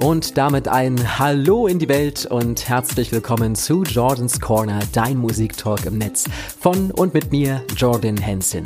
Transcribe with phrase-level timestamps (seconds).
[0.00, 5.86] Und damit ein Hallo in die Welt und herzlich willkommen zu Jordans Corner, dein Musiktalk
[5.86, 6.24] im Netz.
[6.60, 8.62] Von und mit mir, Jordan Hansen.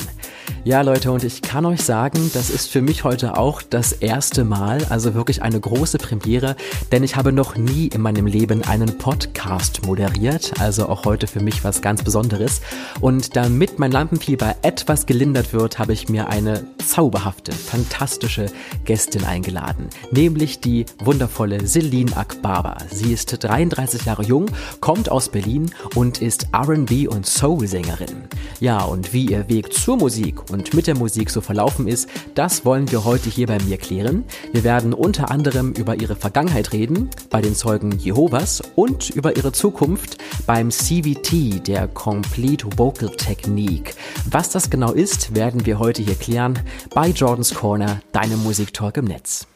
[0.64, 4.44] Ja, Leute, und ich kann euch sagen, das ist für mich heute auch das erste
[4.44, 6.54] Mal, also wirklich eine große Premiere,
[6.92, 11.40] denn ich habe noch nie in meinem Leben einen Podcast moderiert, also auch heute für
[11.40, 12.60] mich was ganz Besonderes.
[13.00, 18.46] Und damit mein Lampenfieber etwas gelindert wird, habe ich mir eine zauberhafte, fantastische
[18.84, 22.76] Gästin eingeladen, nämlich die wundervolle Celine Akbaba.
[22.88, 24.46] Sie ist 33 Jahre jung,
[24.78, 28.28] kommt aus Berlin und ist R&B und Soul-Sängerin.
[28.60, 32.64] Ja, und wie ihr Weg zur Musik und mit der Musik so verlaufen ist, das
[32.64, 34.24] wollen wir heute hier bei mir klären.
[34.52, 39.52] Wir werden unter anderem über ihre Vergangenheit reden, bei den Zeugen Jehovas und über ihre
[39.52, 43.94] Zukunft beim CVT, der Complete Vocal Technique.
[44.30, 46.58] Was das genau ist, werden wir heute hier klären
[46.94, 49.46] bei Jordans Corner, deinem Musiktalk im Netz.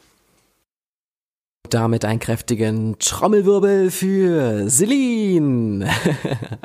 [1.70, 5.89] Damit einen kräftigen Trommelwirbel für Celine.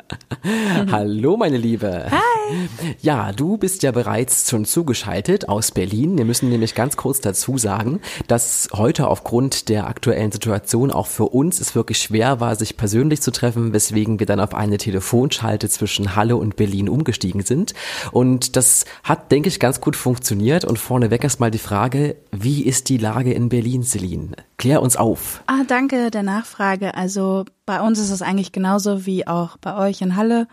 [0.90, 2.06] Hallo, meine Liebe.
[2.10, 2.68] Hi.
[3.00, 6.18] Ja, du bist ja bereits schon zugeschaltet aus Berlin.
[6.18, 11.26] Wir müssen nämlich ganz kurz dazu sagen, dass heute aufgrund der aktuellen Situation auch für
[11.26, 15.68] uns es wirklich schwer war, sich persönlich zu treffen, weswegen wir dann auf eine Telefonschalte
[15.68, 17.74] zwischen Halle und Berlin umgestiegen sind.
[18.12, 20.64] Und das hat, denke ich, ganz gut funktioniert.
[20.64, 24.32] Und vorneweg erstmal die Frage, wie ist die Lage in Berlin, Celine?
[24.62, 25.42] Klär uns auf.
[25.48, 26.94] Ah, danke der Nachfrage.
[26.94, 30.46] Also bei uns ist es eigentlich genauso wie auch bei euch in Halle.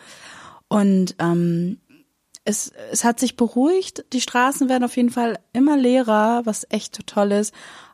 [0.67, 1.77] Und ähm,
[2.43, 4.03] es, es hat sich beruhigt.
[4.11, 7.53] Die Straßen werden auf jeden Fall immer leerer, was echt toll ist.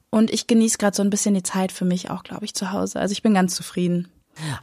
[0.09, 2.71] Und ich genieße gerade so ein bisschen die Zeit für mich auch, glaube ich, zu
[2.71, 2.97] Hause.
[2.97, 4.07] Also ich bin ganz zufrieden.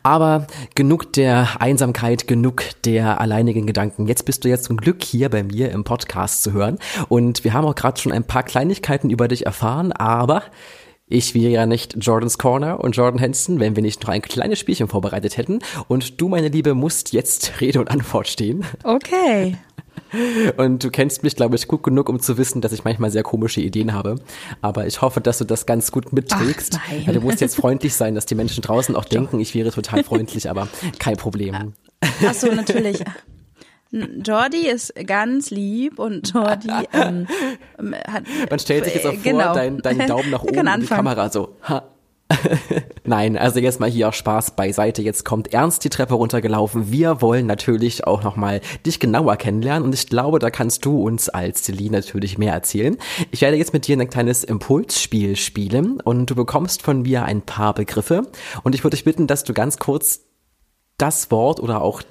[0.02, 4.06] Aber genug der Einsamkeit, genug der alleinigen Gedanken.
[4.06, 6.78] Jetzt bist du jetzt zum Glück hier bei mir im Podcast zu hören.
[7.10, 10.44] Und wir haben auch gerade schon ein paar Kleinigkeiten über dich erfahren, aber
[11.12, 14.58] ich wäre ja nicht Jordans Corner und Jordan Henson, wenn wir nicht noch ein kleines
[14.58, 15.58] Spielchen vorbereitet hätten.
[15.86, 18.64] Und du, meine Liebe, musst jetzt Rede und Antwort stehen.
[18.82, 19.56] Okay.
[20.56, 23.22] Und du kennst mich, glaube ich, gut genug, um zu wissen, dass ich manchmal sehr
[23.22, 24.16] komische Ideen habe.
[24.60, 26.78] Aber ich hoffe, dass du das ganz gut mitträgst.
[26.78, 27.02] Ach, nein.
[27.06, 30.04] Ja, du musst jetzt freundlich sein, dass die Menschen draußen auch denken, ich wäre total
[30.04, 30.68] freundlich, aber
[30.98, 31.74] kein Problem.
[32.26, 33.02] Ach so, natürlich.
[33.92, 37.26] Jordi ist ganz lieb und Jordi ähm,
[38.06, 38.24] hat.
[38.48, 39.54] Man stellt sich jetzt auch vor, genau.
[39.54, 40.86] deinen dein Daumen nach oben in die.
[40.86, 41.56] Kamera so.
[41.68, 41.84] Ha.
[43.04, 45.02] Nein, also jetzt mal hier auch Spaß beiseite.
[45.02, 46.90] Jetzt kommt Ernst die Treppe runtergelaufen.
[46.90, 51.28] Wir wollen natürlich auch nochmal dich genauer kennenlernen und ich glaube, da kannst du uns
[51.28, 52.96] als Celine natürlich mehr erzählen.
[53.30, 57.42] Ich werde jetzt mit dir ein kleines Impulsspiel spielen und du bekommst von mir ein
[57.42, 58.22] paar Begriffe
[58.62, 60.20] und ich würde dich bitten, dass du ganz kurz
[60.96, 62.02] das Wort oder auch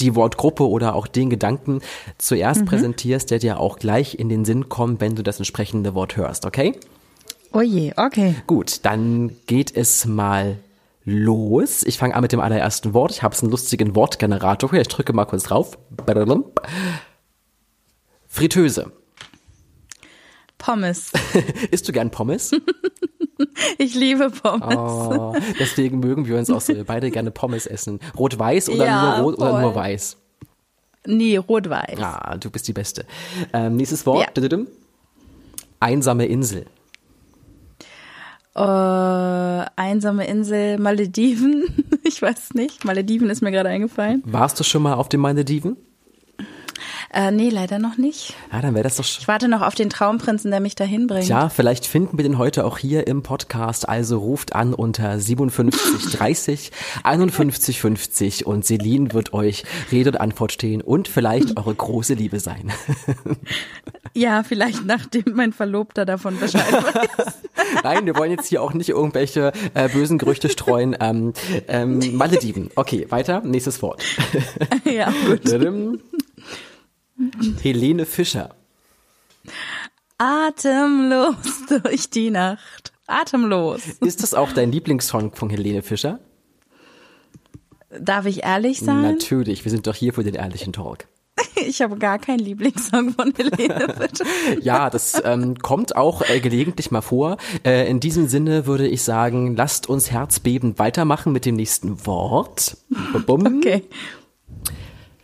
[0.00, 1.80] die Wortgruppe oder auch den Gedanken
[2.18, 6.16] zuerst präsentierst, der dir auch gleich in den Sinn kommt, wenn du das entsprechende Wort
[6.16, 6.78] hörst, okay?
[7.52, 8.34] Oh je, okay.
[8.46, 10.58] Gut, dann geht es mal
[11.04, 11.84] los.
[11.84, 13.12] Ich fange an mit dem allerersten Wort.
[13.12, 14.80] Ich habe einen lustigen Wortgenerator hier.
[14.80, 15.78] Ich drücke mal kurz drauf.
[18.26, 18.92] Fritteuse.
[20.58, 21.12] Pommes.
[21.70, 22.50] Isst du gern Pommes?
[23.78, 24.76] Ich liebe Pommes.
[24.76, 28.00] Oh, deswegen mögen wir uns auch so beide gerne Pommes essen.
[28.18, 30.16] Rot-Weiß oder Ja, nur rot oder nur weiß?
[31.06, 31.98] Nee, rot-weiß.
[32.00, 33.04] Ah, du bist die Beste.
[33.52, 34.38] Ähm, nächstes Wort.
[34.38, 34.58] Ja.
[35.78, 36.66] Einsame Insel.
[38.54, 38.60] Äh,
[39.76, 41.64] einsame Insel, Malediven.
[42.06, 42.84] Ich weiß nicht.
[42.84, 44.22] Malediven ist mir gerade eingefallen.
[44.24, 45.76] Warst du schon mal auf den Malediven?
[47.12, 48.34] Äh, nee, leider noch nicht.
[48.52, 49.22] Ja, dann wäre das doch schon.
[49.22, 51.28] Ich warte noch auf den Traumprinzen, der mich dahin bringt.
[51.28, 53.88] Ja, vielleicht finden wir den heute auch hier im Podcast.
[53.88, 56.72] Also ruft an unter 57 30
[57.02, 62.40] 51 50 und Celine wird euch Rede und Antwort stehen und vielleicht eure große Liebe
[62.40, 62.72] sein.
[64.16, 67.34] Ja, vielleicht nachdem mein Verlobter davon Bescheid weiß.
[67.84, 70.96] Nein, wir wollen jetzt hier auch nicht irgendwelche äh, bösen Gerüchte streuen.
[70.98, 71.34] Ähm,
[71.68, 72.70] ähm, Malediven.
[72.76, 73.42] Okay, weiter.
[73.44, 74.02] Nächstes Wort.
[74.84, 75.42] ja, gut.
[77.62, 78.54] Helene Fischer.
[80.18, 81.36] Atemlos
[81.82, 82.92] durch die Nacht.
[83.06, 83.82] Atemlos.
[84.00, 86.18] Ist das auch dein Lieblingssong von Helene Fischer?
[87.98, 89.02] Darf ich ehrlich sein?
[89.02, 91.06] Natürlich, wir sind doch hier für den ehrlichen Talk.
[91.66, 94.60] Ich habe gar keinen Lieblingssong von Helene Fischer.
[94.60, 97.38] Ja, das ähm, kommt auch äh, gelegentlich mal vor.
[97.64, 102.76] Äh, in diesem Sinne würde ich sagen, lasst uns herzbebend weitermachen mit dem nächsten Wort.
[103.26, 103.58] Bum.
[103.58, 103.84] Okay.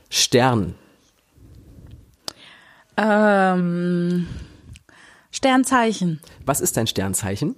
[0.09, 0.75] Stern.
[2.97, 4.27] Ähm,
[5.31, 6.21] Sternzeichen.
[6.45, 7.57] Was ist dein Sternzeichen?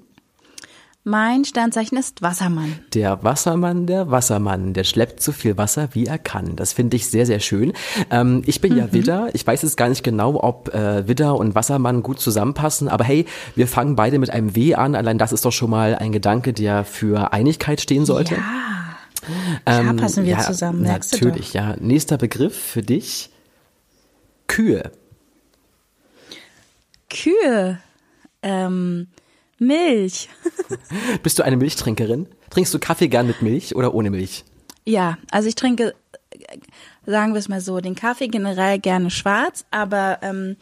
[1.07, 2.79] Mein Sternzeichen ist Wassermann.
[2.95, 6.57] Der Wassermann, der Wassermann, der schleppt so viel Wasser, wie er kann.
[6.57, 7.75] Das finde ich sehr, sehr schön.
[8.11, 8.79] Ähm, ich bin mhm.
[8.79, 9.29] ja Widder.
[9.35, 12.89] Ich weiß jetzt gar nicht genau, ob äh, Widder und Wassermann gut zusammenpassen.
[12.89, 14.95] Aber hey, wir fangen beide mit einem W an.
[14.95, 18.37] Allein das ist doch schon mal ein Gedanke, der für Einigkeit stehen sollte.
[18.37, 18.97] Ja,
[19.67, 20.85] ähm, ja passen wir ja, zusammen.
[20.85, 21.77] Natürlich, ja.
[21.79, 23.29] Nächster Begriff für dich.
[24.47, 24.91] Kühe.
[27.15, 27.79] Kühe.
[28.43, 29.09] Ähm,
[29.59, 30.29] Milch.
[31.23, 32.27] Bist du eine Milchtrinkerin?
[32.51, 34.45] Trinkst du Kaffee gern mit Milch oder ohne Milch?
[34.85, 35.95] Ja, also ich trinke,
[37.07, 40.57] sagen wir es mal so, den Kaffee generell gerne schwarz, aber ähm,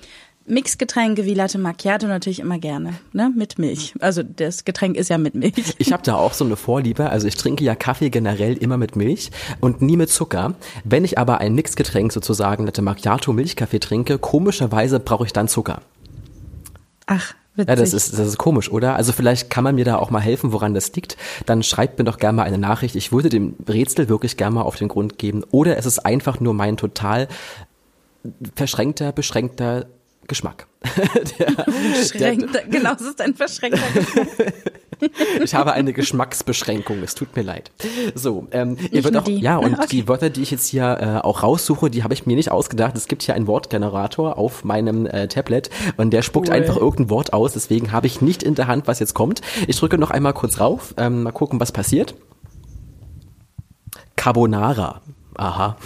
[0.46, 3.94] Mixgetränke wie Latte Macchiato natürlich immer gerne, ne, mit Milch.
[4.00, 5.74] Also das Getränk ist ja mit Milch.
[5.78, 7.10] Ich habe da auch so eine Vorliebe.
[7.10, 10.54] Also ich trinke ja Kaffee generell immer mit Milch und nie mit Zucker.
[10.84, 15.82] Wenn ich aber ein Mixgetränk sozusagen Latte Macchiato Milchkaffee trinke, komischerweise brauche ich dann Zucker.
[17.06, 17.68] Ach, Witzig.
[17.68, 18.96] Ja, das ist, das ist komisch, oder?
[18.96, 21.18] Also vielleicht kann man mir da auch mal helfen, woran das liegt.
[21.44, 22.96] Dann schreibt mir doch gerne mal eine Nachricht.
[22.96, 25.44] Ich würde dem Rätsel wirklich gerne mal auf den Grund geben.
[25.50, 27.28] Oder es ist einfach nur mein total
[28.54, 29.84] verschränkter, beschränkter
[30.28, 30.66] Geschmack.
[31.38, 34.54] der, der, genau, es ist ein verschränkter Geschmack.
[35.42, 37.70] ich habe eine Geschmacksbeschränkung, es tut mir leid.
[38.14, 39.38] So, ähm, ihr wird auch, die.
[39.38, 39.86] ja, und okay.
[39.90, 42.96] die Wörter, die ich jetzt hier äh, auch raussuche, die habe ich mir nicht ausgedacht.
[42.96, 46.54] Es gibt hier einen Wortgenerator auf meinem äh, Tablet und der spuckt cool.
[46.54, 49.40] einfach irgendein Wort aus, deswegen habe ich nicht in der Hand, was jetzt kommt.
[49.66, 52.14] Ich drücke noch einmal kurz rauf, ähm, mal gucken, was passiert.
[54.16, 55.02] Carbonara.
[55.34, 55.76] Aha.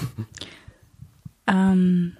[1.46, 2.16] Ähm.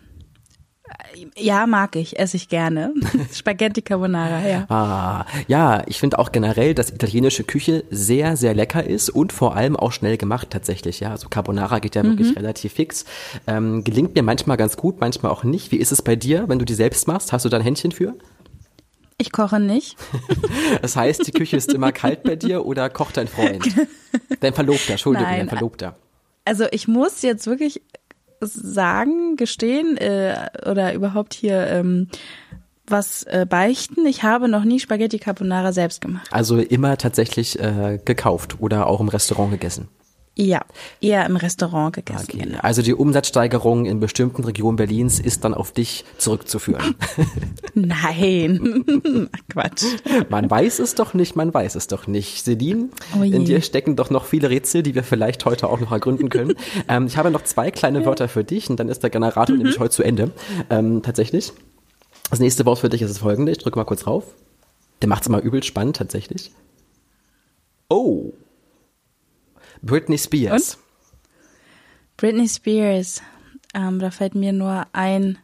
[1.37, 2.93] Ja, mag ich, esse ich gerne.
[3.33, 4.67] Spaghetti Carbonara, ja.
[4.69, 9.57] Ah, ja, ich finde auch generell, dass italienische Küche sehr, sehr lecker ist und vor
[9.57, 11.01] allem auch schnell gemacht tatsächlich.
[11.01, 12.11] Ja, also Carbonara geht ja mhm.
[12.11, 13.05] wirklich relativ fix.
[13.47, 15.73] Ähm, gelingt mir manchmal ganz gut, manchmal auch nicht.
[15.73, 17.33] Wie ist es bei dir, wenn du die selbst machst?
[17.33, 18.15] Hast du da ein Händchen für?
[19.19, 19.97] Ich koche nicht.
[20.83, 23.67] das heißt, die Küche ist immer kalt bei dir oder kocht dein Freund?
[24.41, 25.41] Dein Verlobter, Entschuldigung, Nein.
[25.41, 25.97] dein Verlobter.
[26.45, 27.81] Also ich muss jetzt wirklich
[28.41, 32.09] sagen, gestehen äh, oder überhaupt hier ähm,
[32.87, 34.07] was äh, beichten.
[34.07, 36.29] Ich habe noch nie Spaghetti Carbonara selbst gemacht.
[36.31, 39.89] Also immer tatsächlich äh, gekauft oder auch im Restaurant gegessen.
[40.39, 40.61] Ja,
[41.01, 42.27] eher im Restaurant gegessen.
[42.29, 42.43] Okay.
[42.45, 42.59] Genau.
[42.61, 46.95] Also die Umsatzsteigerung in bestimmten Regionen Berlins ist dann auf dich zurückzuführen.
[47.75, 48.85] Nein,
[49.49, 49.85] Quatsch.
[50.29, 52.45] Man weiß es doch nicht, man weiß es doch nicht.
[52.45, 55.91] Celine, oh in dir stecken doch noch viele Rätsel, die wir vielleicht heute auch noch
[55.91, 56.53] ergründen können.
[56.89, 59.63] ähm, ich habe noch zwei kleine Wörter für dich und dann ist der Generator mhm.
[59.63, 60.33] nämlich heute zu Ende.
[60.69, 61.55] Ähm, tatsächlich.
[62.29, 63.53] Das nächste Wort für dich ist das folgende.
[63.53, 64.25] Ich drücke mal kurz rauf.
[65.01, 66.53] Der macht es immer übel spannend, tatsächlich.
[67.89, 68.33] Oh.
[69.87, 70.75] Britney Spears.
[70.75, 70.79] Und?
[72.17, 73.23] Britney Spears.
[73.75, 75.39] Ähm, da fällt mir nur ein,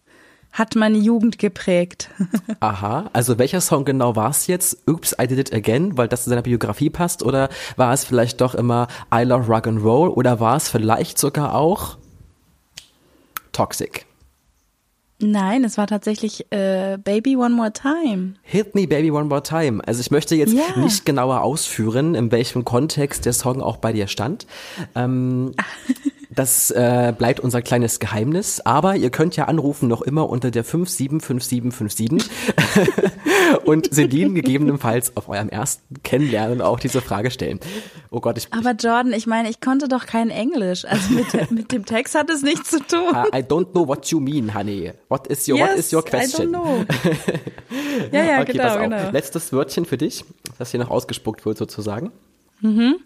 [0.53, 2.11] hat meine Jugend geprägt.
[2.61, 4.89] Aha, also welcher Song genau war es jetzt?
[4.89, 7.23] Oops, I Did It Again, weil das zu seiner Biografie passt?
[7.23, 10.09] Oder war es vielleicht doch immer I Love Rock and Roll?
[10.09, 11.99] Oder war es vielleicht sogar auch
[13.53, 14.07] Toxic?
[15.23, 18.35] Nein, es war tatsächlich äh, Baby One More Time.
[18.43, 19.81] Hit Me Baby One More Time.
[19.87, 20.77] Also ich möchte jetzt yeah.
[20.77, 24.47] nicht genauer ausführen, in welchem Kontext der Song auch bei dir stand.
[24.95, 25.53] Ähm,
[26.35, 28.61] Das äh, bleibt unser kleines Geheimnis.
[28.61, 32.31] Aber ihr könnt ja anrufen noch immer unter der 575757
[33.65, 37.61] und Celine gegebenenfalls auf eurem ersten Kennenlernen auch diese Frage stellen.
[38.11, 38.49] Oh Gott, ich.
[38.53, 40.85] Aber Jordan, ich meine, ich konnte doch kein Englisch.
[40.85, 43.15] Also mit, mit dem Text hat es nichts zu tun.
[43.35, 44.93] I don't know what you mean, honey.
[45.09, 46.49] What is your, yes, what is your question?
[46.49, 46.85] I don't know.
[48.13, 49.11] ja, ja, okay, genau, genau.
[49.11, 50.25] Letztes Wörtchen für dich,
[50.59, 52.11] das hier noch ausgespuckt wird sozusagen.
[52.61, 52.97] Mhm.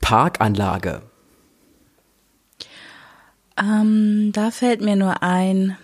[0.00, 1.02] Parkanlage.
[3.60, 5.76] Ähm, da fällt mir nur ein,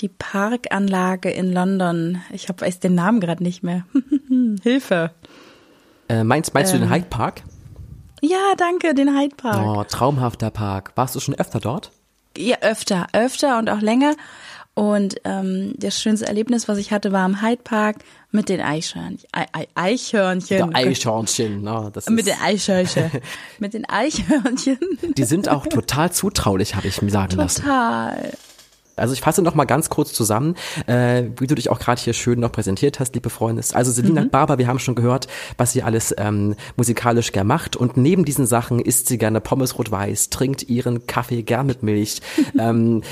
[0.00, 2.22] die Parkanlage in London.
[2.32, 3.84] Ich habe weiß den Namen gerade nicht mehr.
[4.62, 5.12] Hilfe.
[6.08, 6.98] Äh, meinst meinst ähm, du den ähm.
[6.98, 7.42] Hyde Park?
[8.20, 9.64] Ja, danke, den Hyde Park.
[9.64, 10.92] Oh, traumhafter Park.
[10.94, 11.90] Warst du schon öfter dort?
[12.36, 14.14] Ja, öfter, öfter und auch länger.
[14.74, 17.98] Und ähm, das schönste Erlebnis, was ich hatte, war im Hyde Park
[18.32, 19.28] mit den Eichhörnchen.
[19.76, 20.56] Eichhörnchen.
[20.56, 23.10] Der Eichhörnchen, no, das Mit den Eichhörnchen.
[23.60, 24.78] mit den Eichhörnchen.
[25.16, 27.44] Die sind auch total zutraulich, habe ich mir sagen total.
[27.44, 27.62] lassen.
[27.62, 28.32] Total.
[28.96, 30.54] Also ich fasse noch mal ganz kurz zusammen,
[30.86, 33.62] äh, wie du dich auch gerade hier schön noch präsentiert hast, liebe Freunde.
[33.72, 34.30] Also Selina mhm.
[34.30, 35.26] Barber, wir haben schon gehört,
[35.56, 37.76] was sie alles ähm, musikalisch gern macht.
[37.76, 42.20] Und neben diesen Sachen isst sie gerne Pommes rot-weiß, trinkt ihren Kaffee gern mit Milch.
[42.58, 43.02] ähm,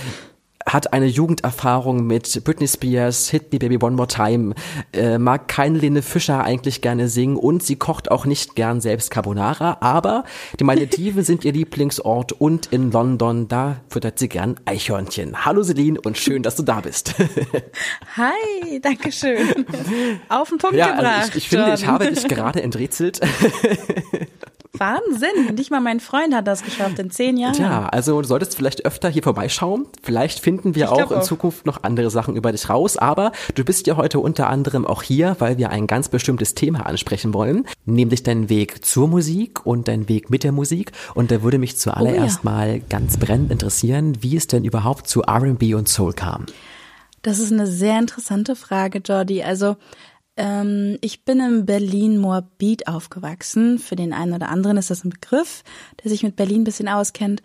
[0.67, 4.55] hat eine Jugenderfahrung mit Britney Spears, Hit Me Baby One More Time,
[4.93, 9.11] äh, mag keine Lene Fischer eigentlich gerne singen und sie kocht auch nicht gern selbst
[9.11, 10.25] Carbonara, aber
[10.59, 15.45] die Malediven sind ihr Lieblingsort und in London, da füttert sie gern Eichhörnchen.
[15.45, 17.15] Hallo Celine und schön, dass du da bist.
[18.17, 19.67] Hi, danke schön.
[20.29, 21.15] Auf den Punkt ja, gebracht.
[21.21, 23.21] Also ich, ich finde, ich habe dich gerade enträtselt.
[24.79, 25.55] Wahnsinn.
[25.55, 27.61] Nicht mal mein Freund hat das geschafft in zehn Jahren.
[27.61, 29.87] Ja, also du solltest vielleicht öfter hier vorbeischauen.
[30.03, 31.23] Vielleicht finden wir auch in auch.
[31.23, 32.97] Zukunft noch andere Sachen über dich raus.
[32.97, 36.87] Aber du bist ja heute unter anderem auch hier, weil wir ein ganz bestimmtes Thema
[36.87, 40.93] ansprechen wollen, nämlich deinen Weg zur Musik und deinen Weg mit der Musik.
[41.15, 42.51] Und da würde mich zuallererst oh ja.
[42.51, 46.47] mal ganz brennend interessieren, wie es denn überhaupt zu R&B und Soul kam.
[47.21, 49.43] Das ist eine sehr interessante Frage, Jordi.
[49.43, 49.77] Also
[50.37, 53.79] ähm, ich bin im Berlin-Moabit aufgewachsen.
[53.79, 55.63] Für den einen oder anderen ist das ein Begriff,
[56.03, 57.43] der sich mit Berlin ein bisschen auskennt.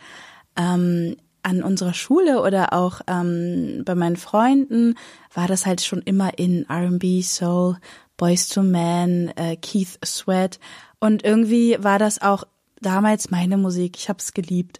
[0.55, 4.95] Ähm, an unserer Schule oder auch ähm, bei meinen Freunden
[5.33, 7.77] war das halt schon immer in R&B, Soul,
[8.17, 10.59] Boys to Men, äh, Keith Sweat
[10.99, 12.43] und irgendwie war das auch
[12.81, 13.97] damals meine Musik.
[13.97, 14.79] Ich habe es geliebt.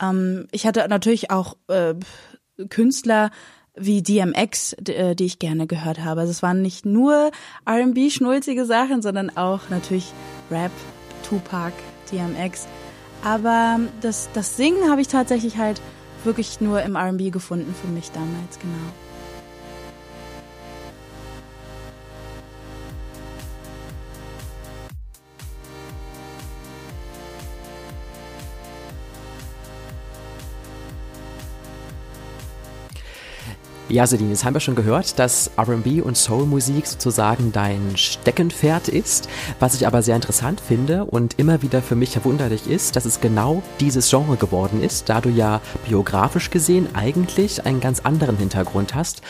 [0.00, 1.94] Ähm, ich hatte natürlich auch äh,
[2.70, 3.30] Künstler,
[3.80, 6.20] wie DMX, äh, die ich gerne gehört habe.
[6.22, 7.30] Also es waren nicht nur
[7.66, 10.12] R&B schnulzige Sachen, sondern auch natürlich
[10.50, 10.72] Rap,
[11.28, 11.72] Tupac,
[12.10, 12.66] DMX.
[13.24, 15.80] Aber das, das Singen habe ich tatsächlich halt
[16.24, 19.07] wirklich nur im R&B gefunden für mich damals, genau.
[33.90, 39.30] Ja, Celine, jetzt haben wir schon gehört, dass R&B und Soul-Musik sozusagen dein Steckenpferd ist.
[39.60, 43.22] Was ich aber sehr interessant finde und immer wieder für mich verwunderlich ist, dass es
[43.22, 48.94] genau dieses Genre geworden ist, da du ja biografisch gesehen eigentlich einen ganz anderen Hintergrund
[48.94, 49.22] hast.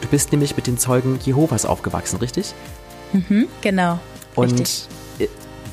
[0.00, 2.54] Du bist nämlich mit den Zeugen Jehovas aufgewachsen, richtig?
[3.12, 3.98] Mhm, genau.
[4.36, 4.86] Und richtig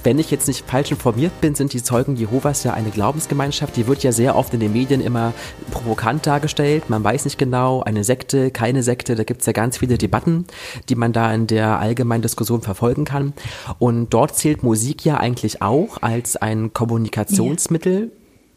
[0.04, 3.76] wenn ich jetzt nicht falsch informiert bin, sind die Zeugen Jehovas ja eine Glaubensgemeinschaft.
[3.76, 5.34] Die wird ja sehr oft in den Medien immer
[5.72, 6.90] provokant dargestellt.
[6.90, 9.16] Man weiß nicht genau, eine Sekte, keine Sekte.
[9.16, 10.46] Da gibt es ja ganz viele Debatten,
[10.90, 13.34] die man da in der allgemeinen Diskussion verfolgen kann.
[13.80, 18.08] Und dort zählt Musik ja eigentlich auch als ein Kommunikationsmittel ja.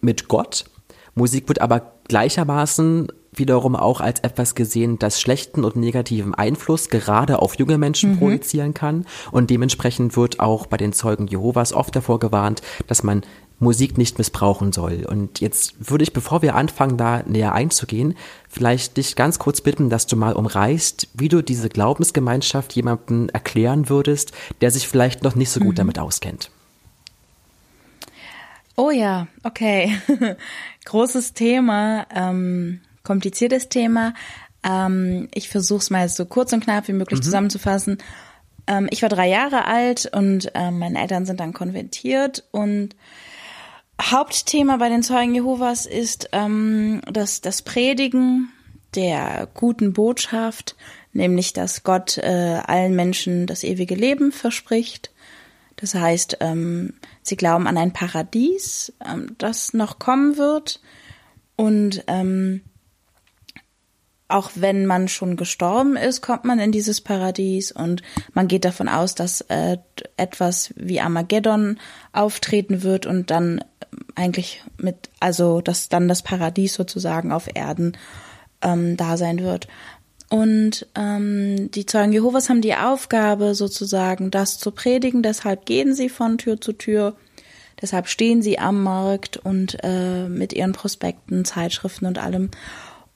[0.01, 0.65] mit Gott.
[1.15, 7.41] Musik wird aber gleichermaßen wiederum auch als etwas gesehen, das schlechten und negativen Einfluss gerade
[7.41, 8.19] auf junge Menschen mhm.
[8.19, 9.07] projizieren kann.
[9.31, 13.23] Und dementsprechend wird auch bei den Zeugen Jehovas oft davor gewarnt, dass man
[13.61, 15.07] Musik nicht missbrauchen soll.
[15.07, 18.17] Und jetzt würde ich, bevor wir anfangen, da näher einzugehen,
[18.49, 23.89] vielleicht dich ganz kurz bitten, dass du mal umreißt, wie du diese Glaubensgemeinschaft jemandem erklären
[23.89, 25.77] würdest, der sich vielleicht noch nicht so gut mhm.
[25.77, 26.51] damit auskennt.
[28.77, 29.97] Oh ja, okay.
[30.85, 32.07] Großes Thema.
[32.15, 34.15] Ähm kompliziertes Thema.
[34.65, 37.25] Ähm, ich versuche es mal so kurz und knapp wie möglich mhm.
[37.25, 37.99] zusammenzufassen.
[38.67, 42.97] Ähm, ich war drei Jahre alt und ähm, meine Eltern sind dann konvertiert und
[44.01, 48.49] Hauptthema bei den Zeugen Jehovas ist ähm, das, das Predigen
[48.95, 50.77] der guten Botschaft,
[51.13, 55.11] nämlich dass Gott äh, allen Menschen das ewige Leben verspricht.
[55.77, 60.81] Das heißt, ähm, sie glauben an ein Paradies, ähm, das noch kommen wird.
[61.57, 62.63] Und ähm,
[64.29, 68.03] auch wenn man schon gestorben ist, kommt man in dieses Paradies und
[68.33, 69.77] man geht davon aus, dass äh,
[70.17, 71.79] etwas wie Armageddon
[72.13, 73.63] auftreten wird und dann
[74.15, 77.97] eigentlich mit, also dass dann das Paradies sozusagen auf Erden
[78.63, 79.69] ähm, da sein wird.
[80.31, 86.09] Und ähm, die Zeugen Jehovas haben die Aufgabe, sozusagen das zu predigen, deshalb gehen sie
[86.09, 87.15] von Tür zu Tür,
[87.81, 92.51] deshalb stehen sie am Markt und äh, mit ihren Prospekten, Zeitschriften und allem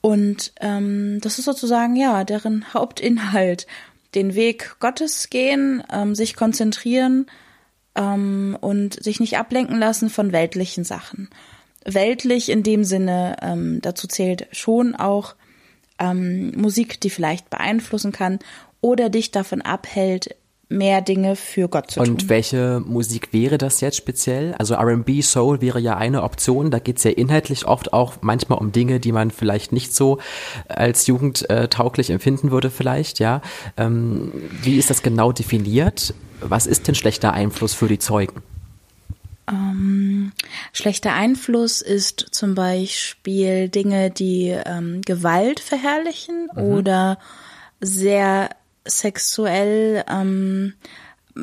[0.01, 3.67] und ähm, das ist sozusagen ja deren Hauptinhalt.
[4.15, 7.27] Den Weg Gottes gehen, ähm, sich konzentrieren
[7.95, 11.29] ähm, und sich nicht ablenken lassen von weltlichen Sachen.
[11.85, 15.35] Weltlich in dem Sinne, ähm, dazu zählt schon auch
[15.99, 18.39] ähm, Musik, die vielleicht beeinflussen kann
[18.81, 20.35] oder dich davon abhält,
[20.69, 22.09] mehr Dinge für Gott zu tun.
[22.09, 24.53] Und welche Musik wäre das jetzt speziell?
[24.59, 26.69] Also RB, Soul wäre ja eine Option.
[26.69, 30.19] Da geht's ja inhaltlich oft auch manchmal um Dinge, die man vielleicht nicht so
[30.67, 33.41] als Jugend äh, tauglich empfinden würde, vielleicht, ja.
[33.77, 36.13] Ähm, wie ist das genau definiert?
[36.41, 38.43] Was ist denn schlechter Einfluss für die Zeugen?
[39.49, 40.31] Ähm,
[40.71, 46.61] schlechter Einfluss ist zum Beispiel Dinge, die ähm, Gewalt verherrlichen mhm.
[46.61, 47.17] oder
[47.81, 48.49] sehr
[48.85, 50.73] sexuell ähm,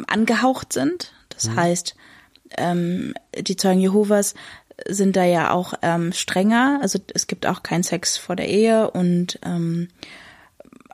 [0.07, 1.13] angehaucht sind.
[1.29, 1.57] Das mhm.
[1.57, 1.97] heißt,
[2.59, 4.35] ähm, die Zeugen Jehovas
[4.87, 6.79] sind da ja auch ähm, strenger.
[6.83, 9.89] Also es gibt auch keinen Sex vor der Ehe und ähm,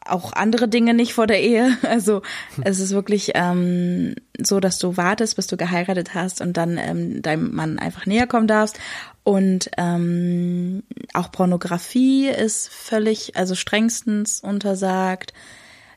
[0.05, 1.77] auch andere Dinge nicht vor der Ehe.
[1.83, 2.23] Also
[2.63, 7.23] es ist wirklich ähm, so, dass du wartest, bis du geheiratet hast und dann ähm,
[7.23, 8.79] deinem Mann einfach näher kommen darfst.
[9.25, 10.83] Und ähm,
[11.13, 15.33] auch Pornografie ist völlig, also strengstens untersagt.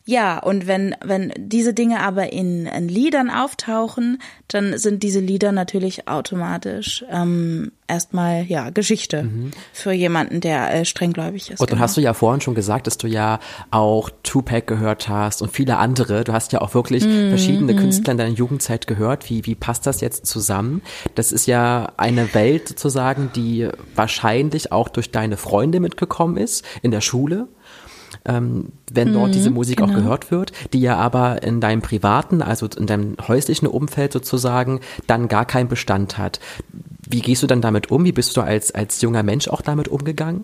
[0.08, 5.52] Ja, und wenn, wenn diese Dinge aber in, in Liedern auftauchen, dann sind diese Lieder
[5.52, 9.52] natürlich automatisch ähm, erstmal ja Geschichte mhm.
[9.74, 11.60] für jemanden, der äh, strenggläubig ist.
[11.60, 11.84] Und dann genau.
[11.84, 13.40] hast du ja vorhin schon gesagt, dass du ja
[13.72, 16.24] auch Tupac gehört hast und viele andere.
[16.24, 17.30] Du hast ja auch wirklich mhm.
[17.30, 17.78] verschiedene mhm.
[17.78, 19.28] Künstler in deiner Jugendzeit gehört.
[19.32, 20.84] Wie, wie passt das jetzt zusammen?
[21.16, 26.92] Das ist ja eine Welt sozusagen, die wahrscheinlich auch durch deine Freunde mitgekommen ist in
[26.92, 27.48] der Schule
[28.26, 29.90] ähm, wenn dort mhm, diese Musik genau.
[29.90, 34.80] auch gehört wird, die ja aber in deinem privaten, also in deinem häuslichen Umfeld sozusagen
[35.08, 36.40] dann gar keinen Bestand hat.
[37.08, 38.04] Wie gehst du dann damit um?
[38.04, 40.44] Wie bist du als, als junger Mensch auch damit umgegangen?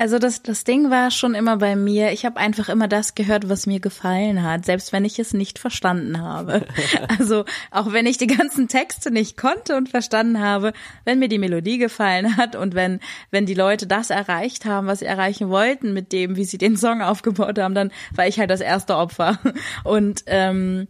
[0.00, 3.50] Also das, das Ding war schon immer bei mir, ich habe einfach immer das gehört,
[3.50, 6.66] was mir gefallen hat, selbst wenn ich es nicht verstanden habe.
[7.18, 10.72] Also auch wenn ich die ganzen Texte nicht konnte und verstanden habe,
[11.04, 15.00] wenn mir die Melodie gefallen hat und wenn, wenn die Leute das erreicht haben, was
[15.00, 18.48] sie erreichen wollten mit dem, wie sie den Song aufgebaut haben, dann war ich halt
[18.48, 19.38] das erste Opfer.
[19.84, 20.88] Und, ähm,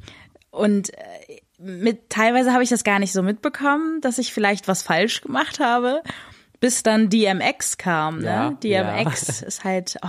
[0.52, 4.83] und äh, mit teilweise habe ich das gar nicht so mitbekommen, dass ich vielleicht was
[4.83, 6.00] falsch gemacht habe
[6.61, 8.19] bis dann DMX kam.
[8.19, 8.26] Ne?
[8.26, 9.47] Ja, DMX ja.
[9.47, 10.09] ist halt oh,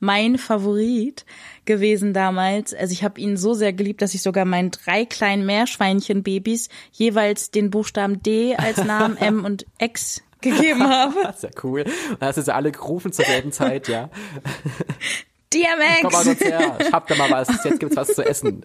[0.00, 1.24] mein Favorit
[1.64, 2.74] gewesen damals.
[2.74, 7.50] Also ich habe ihn so sehr geliebt, dass ich sogar meinen drei kleinen Meerschweinchen-Babys jeweils
[7.50, 11.14] den Buchstaben D als Namen M und X gegeben habe.
[11.22, 11.84] Das ist ja cool.
[12.10, 14.10] Und hast du alle gerufen zur selben Zeit, ja.
[15.54, 16.02] DMX!
[16.02, 18.64] Komm mal sonst her, ich hab da mal was, jetzt gibt's was zu essen.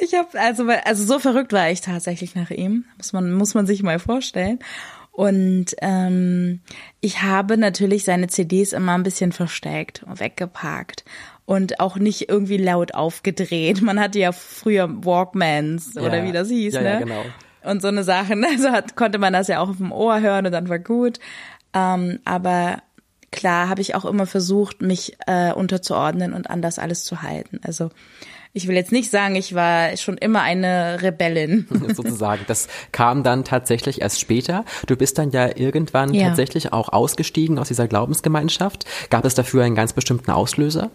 [0.00, 3.66] Ich habe also also so verrückt war ich tatsächlich nach ihm, muss man muss man
[3.66, 4.58] sich mal vorstellen.
[5.14, 6.60] Und ähm,
[7.00, 11.04] ich habe natürlich seine CDs immer ein bisschen versteckt und weggeparkt
[11.46, 13.80] und auch nicht irgendwie laut aufgedreht.
[13.80, 16.90] Man hatte ja früher Walkmans oder ja, wie das hieß, ja, ne?
[16.90, 17.24] Ja, genau.
[17.62, 18.44] Und so eine Sachen.
[18.48, 21.20] Also hat, konnte man das ja auch auf dem Ohr hören und dann war gut.
[21.74, 22.82] Ähm, aber
[23.30, 27.60] klar habe ich auch immer versucht, mich äh, unterzuordnen und anders alles zu halten.
[27.62, 27.90] Also
[28.56, 31.66] ich will jetzt nicht sagen, ich war schon immer eine Rebellin.
[31.94, 32.44] Sozusagen.
[32.46, 34.64] Das kam dann tatsächlich erst später.
[34.86, 36.28] Du bist dann ja irgendwann ja.
[36.28, 38.86] tatsächlich auch ausgestiegen aus dieser Glaubensgemeinschaft.
[39.10, 40.92] Gab es dafür einen ganz bestimmten Auslöser?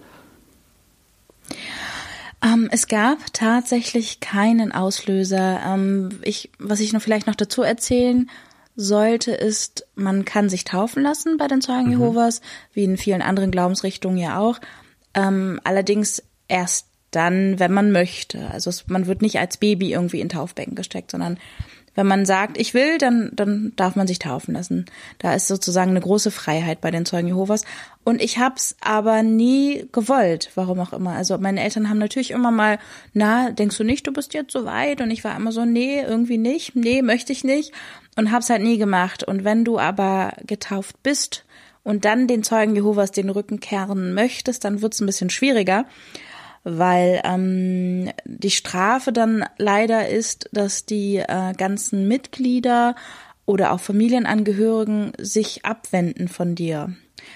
[2.41, 5.59] Ähm, es gab tatsächlich keinen Auslöser.
[5.67, 8.29] Ähm, ich, was ich noch vielleicht noch dazu erzählen
[8.77, 11.91] sollte, ist, man kann sich taufen lassen bei den Zeugen mhm.
[11.91, 12.39] Jehovas,
[12.71, 14.59] wie in vielen anderen Glaubensrichtungen ja auch.
[15.13, 18.49] Ähm, allerdings erst dann, wenn man möchte.
[18.51, 21.37] Also es, man wird nicht als Baby irgendwie in Taufbecken gesteckt, sondern
[21.99, 24.85] wenn man sagt, ich will, dann, dann darf man sich taufen lassen.
[25.17, 27.65] Da ist sozusagen eine große Freiheit bei den Zeugen Jehovas.
[28.05, 31.11] Und ich hab's aber nie gewollt, warum auch immer.
[31.11, 32.79] Also meine Eltern haben natürlich immer mal,
[33.13, 35.01] na, denkst du nicht, du bist jetzt so weit?
[35.01, 37.73] Und ich war immer so, nee, irgendwie nicht, nee, möchte ich nicht.
[38.15, 39.25] Und hab's halt nie gemacht.
[39.25, 41.43] Und wenn du aber getauft bist
[41.83, 45.85] und dann den Zeugen Jehovas den Rücken kehren möchtest, dann wird's ein bisschen schwieriger
[46.63, 52.95] weil ähm, die Strafe dann leider ist, dass die äh, ganzen Mitglieder
[53.45, 56.93] oder auch Familienangehörigen sich abwenden von dir,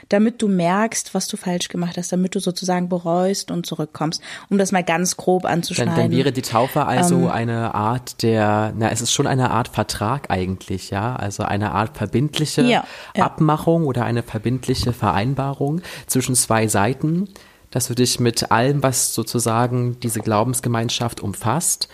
[0.09, 4.59] damit du merkst, was du falsch gemacht hast, damit du sozusagen bereust und zurückkommst, um
[4.59, 5.95] das mal ganz grob anzuschneiden.
[5.95, 9.49] Dann, dann wäre die Taufe also ähm, eine Art der, na, es ist schon eine
[9.49, 12.83] Art Vertrag eigentlich, ja, also eine Art verbindliche ja,
[13.15, 13.25] ja.
[13.25, 17.29] Abmachung oder eine verbindliche Vereinbarung zwischen zwei Seiten
[17.73, 21.89] dass du dich mit allem, was sozusagen diese Glaubensgemeinschaft umfasst,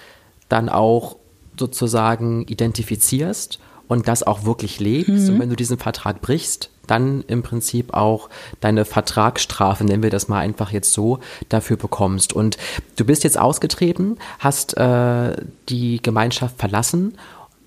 [0.49, 1.15] dann auch
[1.57, 5.09] sozusagen identifizierst und das auch wirklich lebst.
[5.09, 5.29] Mhm.
[5.29, 10.27] Und wenn du diesen Vertrag brichst, dann im Prinzip auch deine Vertragsstrafe, nennen wir das
[10.27, 12.33] mal einfach jetzt so, dafür bekommst.
[12.33, 12.57] Und
[12.97, 15.37] du bist jetzt ausgetreten, hast äh,
[15.69, 17.17] die Gemeinschaft verlassen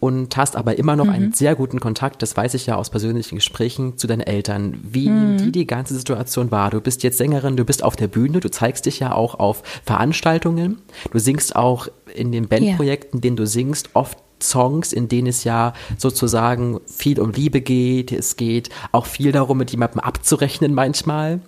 [0.03, 1.13] und hast aber immer noch mhm.
[1.13, 4.81] einen sehr guten Kontakt, das weiß ich ja aus persönlichen Gesprächen, zu deinen Eltern.
[4.83, 5.37] Wie mhm.
[5.37, 6.71] die die ganze Situation war.
[6.71, 9.63] Du bist jetzt Sängerin, du bist auf der Bühne, du zeigst dich ja auch auf
[9.85, 10.79] Veranstaltungen,
[11.13, 11.87] du singst auch
[12.17, 13.21] in den Bandprojekten, ja.
[13.21, 18.11] denen du singst, oft Songs, in denen es ja sozusagen viel um Liebe geht.
[18.11, 21.43] Es geht auch viel darum, mit jemandem abzurechnen manchmal.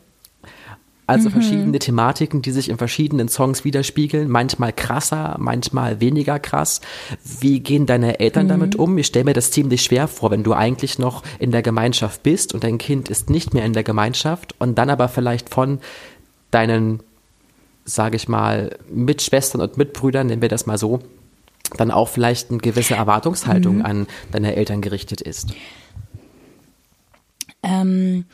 [1.07, 1.33] Also mhm.
[1.33, 6.81] verschiedene Thematiken, die sich in verschiedenen Songs widerspiegeln, manchmal krasser, manchmal weniger krass.
[7.41, 8.51] Wie gehen deine Eltern mhm.
[8.51, 8.97] damit um?
[8.97, 12.55] Ich stelle mir das ziemlich schwer vor, wenn du eigentlich noch in der Gemeinschaft bist
[12.55, 15.81] und dein Kind ist nicht mehr in der Gemeinschaft und dann aber vielleicht von
[16.51, 17.01] deinen,
[17.85, 21.01] sage ich mal, Mitschwestern und Mitbrüdern, nennen wir das mal so,
[21.77, 23.85] dann auch vielleicht eine gewisse Erwartungshaltung mhm.
[23.85, 25.53] an deine Eltern gerichtet ist.
[27.65, 28.27] Ähm,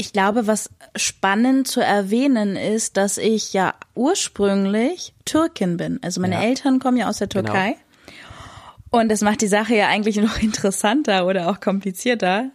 [0.00, 5.98] ich glaube, was spannend zu erwähnen ist, dass ich ja ursprünglich Türkin bin.
[6.02, 6.42] Also meine ja.
[6.42, 7.44] Eltern kommen ja aus der genau.
[7.44, 7.76] Türkei.
[8.06, 9.02] Genau.
[9.02, 12.48] Und das macht die Sache ja eigentlich noch interessanter oder auch komplizierter.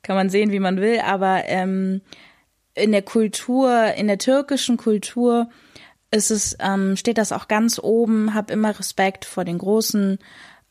[0.00, 1.00] Kann man sehen, wie man will.
[1.00, 2.00] Aber ähm,
[2.74, 5.50] in der Kultur, in der türkischen Kultur
[6.10, 10.18] ist es, ähm, steht das auch ganz oben, hab immer Respekt vor den Großen,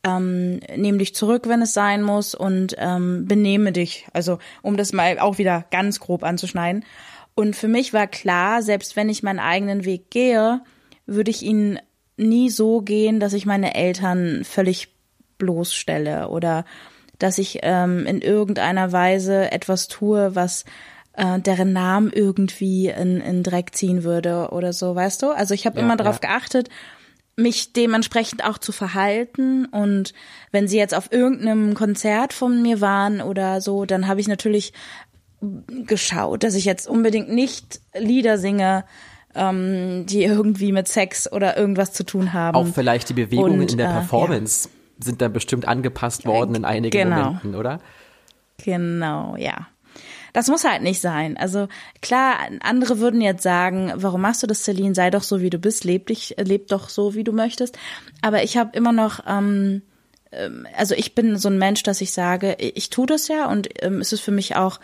[0.06, 4.08] ähm, nehm dich zurück, wenn es sein muss und ähm, benehme dich.
[4.14, 6.86] Also um das mal auch wieder ganz grob anzuschneiden.
[7.34, 10.62] Und für mich war klar, selbst wenn ich meinen eigenen Weg gehe,
[11.06, 11.80] würde ich ihn
[12.18, 14.96] nie so gehen, dass ich meine Eltern völlig
[15.38, 16.66] bloßstelle oder
[17.20, 20.66] dass ich ähm, in irgendeiner Weise etwas tue, was
[21.14, 25.32] äh, deren Namen irgendwie in, in Dreck ziehen würde oder so, weißt du?
[25.32, 26.30] Also ich habe ja, immer darauf ja.
[26.30, 26.70] geachtet,
[27.36, 30.14] mich dementsprechend auch zu verhalten und
[30.52, 34.72] wenn sie jetzt auf irgendeinem Konzert von mir waren oder so, dann habe ich natürlich
[35.68, 38.86] geschaut, dass ich jetzt unbedingt nicht Lieder singe,
[39.36, 42.56] ähm, die irgendwie mit Sex oder irgendwas zu tun haben.
[42.56, 44.70] Auch vielleicht die Bewegungen und, in der Performance.
[44.70, 47.24] Äh, ja sind da bestimmt angepasst worden in einigen genau.
[47.24, 47.80] Momenten, oder?
[48.64, 49.68] Genau, ja.
[50.36, 51.38] Das muss halt nicht sein.
[51.38, 51.70] Also
[52.02, 54.94] klar, andere würden jetzt sagen, warum machst du das, Celine?
[54.94, 57.80] Sei doch so, wie du bist, leb dich, leb doch so, wie du möchtest.
[58.22, 59.82] Aber ich habe immer noch, ähm,
[60.34, 63.70] ähm, also ich bin so ein Mensch, dass ich sage, ich tue das ja und
[63.82, 64.82] ähm, es ist für mich auch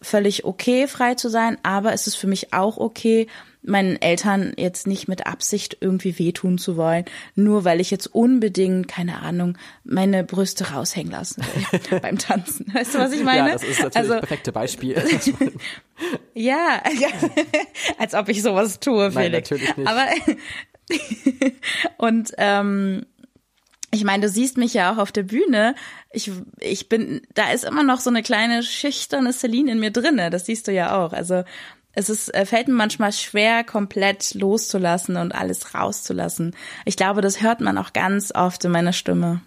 [0.00, 3.26] völlig okay, frei zu sein, aber es ist für mich auch okay,
[3.62, 8.88] meinen Eltern jetzt nicht mit Absicht irgendwie wehtun zu wollen, nur weil ich jetzt unbedingt,
[8.88, 12.66] keine Ahnung, meine Brüste raushängen lassen will beim Tanzen.
[12.72, 13.48] Weißt du, was ich meine?
[13.48, 14.96] Ja, das ist natürlich also, das perfekte Beispiel.
[16.34, 17.08] ja, ja,
[17.98, 19.14] als ob ich sowas tue, Felix.
[19.14, 19.88] Nein, natürlich nicht.
[19.88, 20.06] Aber
[21.98, 23.06] und ähm,
[23.94, 25.74] ich meine, du siehst mich ja auch auf der Bühne.
[26.12, 30.30] Ich, ich bin, da ist immer noch so eine kleine schüchterne Celine in mir drinne.
[30.30, 31.12] Das siehst du ja auch.
[31.12, 31.44] Also
[31.94, 36.54] es ist, äh, fällt mir manchmal schwer, komplett loszulassen und alles rauszulassen.
[36.84, 39.42] Ich glaube, das hört man auch ganz oft in meiner Stimme.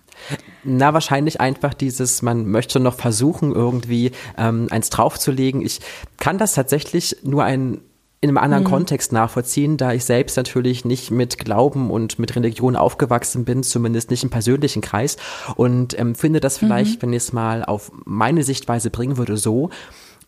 [0.63, 5.61] Na, wahrscheinlich einfach dieses, man möchte noch versuchen, irgendwie ähm, eins draufzulegen.
[5.61, 5.81] Ich
[6.17, 7.81] kann das tatsächlich nur ein
[8.21, 8.69] in einem anderen mhm.
[8.69, 14.09] Kontext nachvollziehen, da ich selbst natürlich nicht mit Glauben und mit Religion aufgewachsen bin, zumindest
[14.09, 15.17] nicht im persönlichen Kreis
[15.55, 17.01] und ähm, finde das vielleicht, mhm.
[17.03, 19.69] wenn ich es mal auf meine Sichtweise bringen würde, so,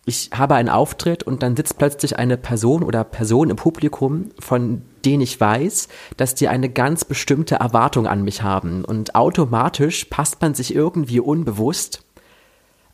[0.08, 4.82] ich habe einen Auftritt und dann sitzt plötzlich eine Person oder Person im Publikum, von
[5.04, 8.86] denen ich weiß, dass die eine ganz bestimmte Erwartung an mich haben.
[8.86, 12.06] Und automatisch passt man sich irgendwie unbewusst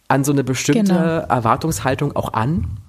[0.08, 1.04] an so eine bestimmte genau.
[1.04, 2.80] Erwartungshaltung auch an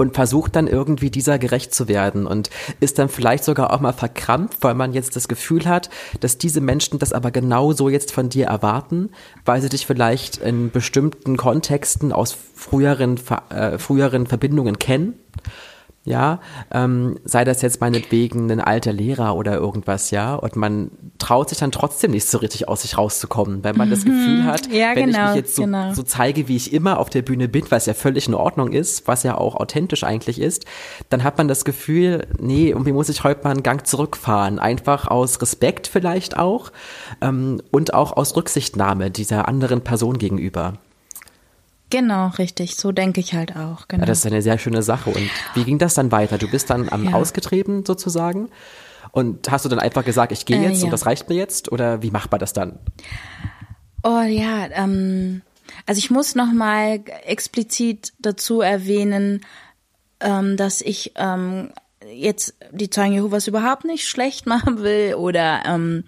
[0.00, 3.92] und versucht dann irgendwie dieser gerecht zu werden und ist dann vielleicht sogar auch mal
[3.92, 8.28] verkrampft, weil man jetzt das Gefühl hat, dass diese Menschen das aber genauso jetzt von
[8.30, 9.10] dir erwarten,
[9.44, 15.14] weil sie dich vielleicht in bestimmten Kontexten aus früheren, äh, früheren Verbindungen kennen
[16.04, 21.50] ja, ähm, sei das jetzt meinetwegen ein alter Lehrer oder irgendwas, ja, und man traut
[21.50, 23.92] sich dann trotzdem nicht so richtig aus sich rauszukommen, weil man mhm.
[23.92, 25.92] das Gefühl hat, ja, wenn genau, ich mich jetzt so, genau.
[25.92, 29.08] so zeige, wie ich immer auf der Bühne bin, was ja völlig in Ordnung ist,
[29.08, 30.64] was ja auch authentisch eigentlich ist,
[31.10, 35.06] dann hat man das Gefühl, nee, irgendwie muss ich heute mal einen Gang zurückfahren, einfach
[35.06, 36.72] aus Respekt vielleicht auch
[37.20, 40.78] ähm, und auch aus Rücksichtnahme dieser anderen Person gegenüber.
[41.90, 42.76] Genau, richtig.
[42.76, 43.88] So denke ich halt auch.
[43.88, 44.02] Genau.
[44.02, 45.10] Ja, das ist eine sehr schöne Sache.
[45.10, 46.38] Und wie ging das dann weiter?
[46.38, 47.12] Du bist dann am ja.
[47.12, 48.48] ausgetrieben sozusagen.
[49.12, 50.84] Und hast du dann einfach gesagt, ich gehe äh, jetzt äh, ja.
[50.84, 51.72] und das reicht mir jetzt?
[51.72, 52.78] Oder wie macht man das dann?
[54.04, 55.42] Oh ja, ähm,
[55.86, 59.44] also ich muss noch mal explizit dazu erwähnen,
[60.20, 61.70] ähm, dass ich ähm,
[62.12, 66.04] jetzt die Zeugen Jehovas überhaupt nicht schlecht machen will oder ähm,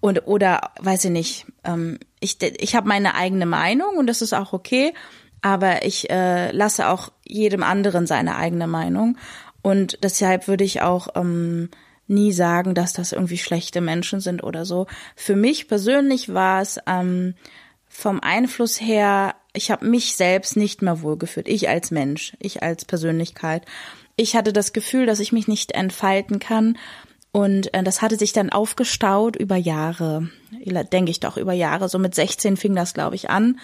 [0.00, 1.46] und oder weiß ich nicht.
[1.64, 4.94] Ähm, ich ich habe meine eigene Meinung und das ist auch okay,
[5.40, 9.16] aber ich äh, lasse auch jedem anderen seine eigene Meinung
[9.62, 11.70] und deshalb würde ich auch ähm,
[12.06, 14.86] nie sagen, dass das irgendwie schlechte Menschen sind oder so.
[15.14, 17.34] Für mich persönlich war es ähm,
[17.86, 21.48] vom Einfluss her, ich habe mich selbst nicht mehr wohlgefühlt.
[21.48, 23.64] Ich als Mensch, ich als Persönlichkeit.
[24.16, 26.78] Ich hatte das Gefühl, dass ich mich nicht entfalten kann
[27.32, 30.28] und äh, das hatte sich dann aufgestaut über Jahre,
[30.92, 31.88] denke ich doch, über Jahre.
[31.88, 33.60] So mit 16 fing das, glaube ich, an.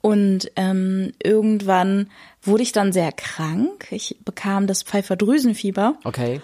[0.00, 2.10] Und ähm, irgendwann
[2.42, 3.86] wurde ich dann sehr krank.
[3.90, 5.96] Ich bekam das Pfeiferdrüsenfieber.
[6.04, 6.40] Okay.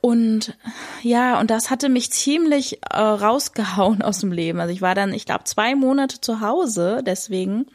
[0.00, 0.56] Und
[1.02, 4.60] ja, und das hatte mich ziemlich äh, rausgehauen aus dem Leben.
[4.60, 7.66] Also ich war dann, ich glaube, zwei Monate zu Hause deswegen.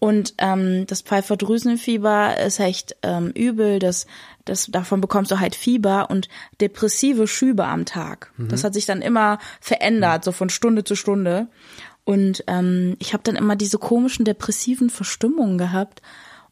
[0.00, 3.78] Und ähm, das Pfeiferdrüsenfieber ist echt ähm, übel.
[3.78, 4.06] Das,
[4.46, 8.32] das, davon bekommst du halt Fieber und depressive Schübe am Tag.
[8.38, 8.48] Mhm.
[8.48, 10.24] Das hat sich dann immer verändert, mhm.
[10.24, 11.48] so von Stunde zu Stunde.
[12.04, 16.00] Und ähm, ich habe dann immer diese komischen depressiven Verstimmungen gehabt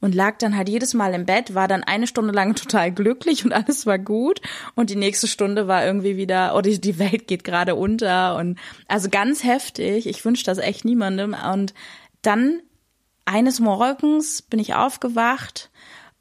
[0.00, 3.46] und lag dann halt jedes Mal im Bett, war dann eine Stunde lang total glücklich
[3.46, 4.42] und alles war gut
[4.74, 8.58] und die nächste Stunde war irgendwie wieder, oh, die, die Welt geht gerade unter und
[8.88, 10.06] also ganz heftig.
[10.06, 11.72] Ich wünsche das echt niemandem und
[12.20, 12.60] dann
[13.28, 15.70] eines Morgens bin ich aufgewacht.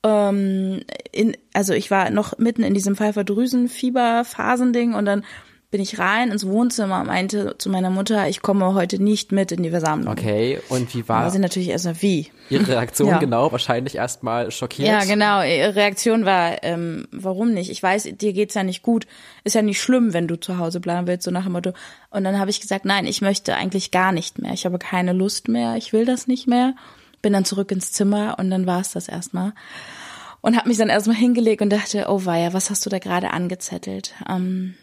[0.03, 5.23] Ähm, in, also ich war noch mitten in diesem Pfeiferdrüsenfieber-Phasending und dann
[5.69, 9.51] bin ich rein ins Wohnzimmer und meinte zu meiner Mutter, ich komme heute nicht mit
[9.51, 10.13] in die Versammlung.
[10.13, 11.23] Okay, und wie war?
[11.23, 12.31] Da sie natürlich erstmal wie?
[12.49, 13.17] Ihre Reaktion ja.
[13.17, 14.87] genau, wahrscheinlich erstmal schockiert.
[14.87, 15.41] Ja, genau.
[15.43, 17.69] Ihre Reaktion war, ähm, warum nicht?
[17.69, 19.07] Ich weiß, dir geht's ja nicht gut.
[19.43, 21.73] Ist ja nicht schlimm, wenn du zu Hause bleiben willst, so nach dem Motto.
[22.11, 24.53] Und dann habe ich gesagt, nein, ich möchte eigentlich gar nicht mehr.
[24.53, 25.75] Ich habe keine Lust mehr.
[25.75, 26.75] Ich will das nicht mehr.
[27.21, 29.51] Bin dann zurück ins Zimmer und dann war es das erstmal.
[30.39, 33.31] Und habe mich dann erstmal hingelegt und dachte, oh weia, was hast du da gerade
[33.31, 34.13] angezettelt?
[34.29, 34.75] Ähm,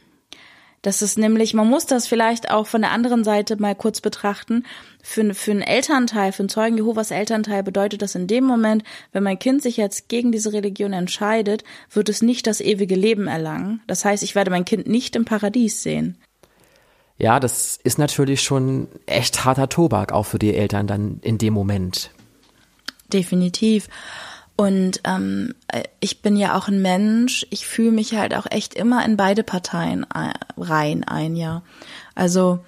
[0.84, 4.66] das ist nämlich, man muss das vielleicht auch von der anderen Seite mal kurz betrachten.
[5.02, 9.22] Für, für einen Elternteil, für einen Zeugen Jehovas Elternteil bedeutet das in dem Moment, wenn
[9.22, 13.80] mein Kind sich jetzt gegen diese Religion entscheidet, wird es nicht das ewige Leben erlangen.
[13.86, 16.18] Das heißt, ich werde mein Kind nicht im Paradies sehen.
[17.16, 21.54] Ja, das ist natürlich schon echt harter Tobak, auch für die Eltern dann in dem
[21.54, 22.10] Moment.
[23.10, 23.88] Definitiv.
[24.56, 25.54] Und ähm,
[25.98, 29.42] ich bin ja auch ein Mensch, ich fühle mich halt auch echt immer in beide
[29.42, 30.06] Parteien
[30.56, 31.62] rein ein, ja.
[32.14, 32.64] Also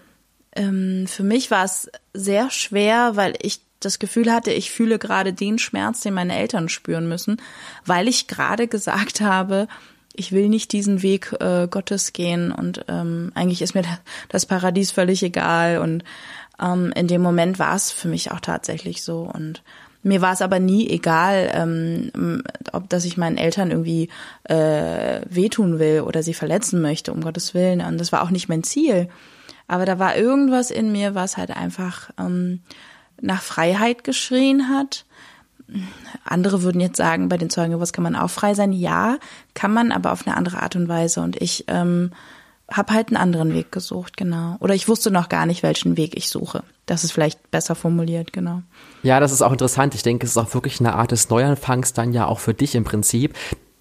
[0.56, 5.32] ähm, für mich war es sehr schwer, weil ich das Gefühl hatte, ich fühle gerade
[5.32, 7.40] den Schmerz, den meine Eltern spüren müssen,
[7.84, 9.68] weil ich gerade gesagt habe,
[10.12, 13.84] ich will nicht diesen Weg äh, Gottes gehen und ähm, eigentlich ist mir
[14.28, 15.78] das Paradies völlig egal.
[15.78, 16.04] Und
[16.60, 19.30] ähm, in dem Moment war es für mich auch tatsächlich so.
[19.32, 19.62] Und
[20.06, 22.42] mir war es aber nie egal, ähm,
[22.72, 24.08] ob dass ich meinen Eltern irgendwie
[24.44, 27.80] äh, wehtun will oder sie verletzen möchte, um Gottes Willen.
[27.80, 29.08] Und das war auch nicht mein Ziel.
[29.66, 32.60] Aber da war irgendwas in mir, was halt einfach ähm,
[33.20, 35.06] nach Freiheit geschrien hat.
[36.24, 38.72] Andere würden jetzt sagen, bei den Zeugen, was kann man auch frei sein?
[38.72, 39.18] Ja,
[39.54, 41.20] kann man, aber auf eine andere Art und Weise.
[41.20, 42.12] Und ich ähm,
[42.70, 44.56] habe halt einen anderen Weg gesucht, genau.
[44.60, 46.64] Oder ich wusste noch gar nicht, welchen Weg ich suche.
[46.84, 48.62] Das ist vielleicht besser formuliert, genau.
[49.02, 49.94] Ja, das ist auch interessant.
[49.94, 52.74] Ich denke, es ist auch wirklich eine Art des Neuanfangs dann ja auch für dich
[52.74, 53.34] im Prinzip,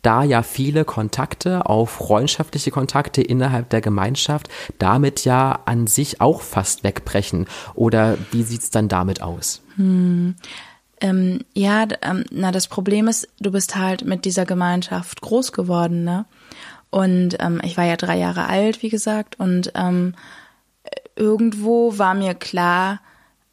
[0.04, 6.42] da ja viele Kontakte, auch freundschaftliche Kontakte innerhalb der Gemeinschaft, damit ja an sich auch
[6.42, 7.48] fast wegbrechen.
[7.74, 9.64] Oder wie sieht's dann damit aus?
[9.78, 10.36] Hm.
[11.02, 16.04] Ähm, ja, ähm, na, das Problem ist, du bist halt mit dieser Gemeinschaft groß geworden,
[16.04, 16.26] ne?
[16.96, 20.14] Und ähm, ich war ja drei Jahre alt, wie gesagt, und ähm,
[21.18, 23.02] irgendwo war mir klar,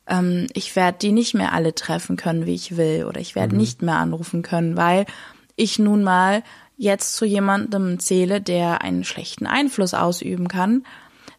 [0.06, 3.54] ähm, ich werde die nicht mehr alle treffen können, wie ich will, oder ich werde
[3.54, 3.60] mhm.
[3.60, 5.06] nicht mehr anrufen können, weil
[5.56, 6.44] ich nun mal
[6.76, 10.86] jetzt zu jemandem zähle, der einen schlechten Einfluss ausüben kann.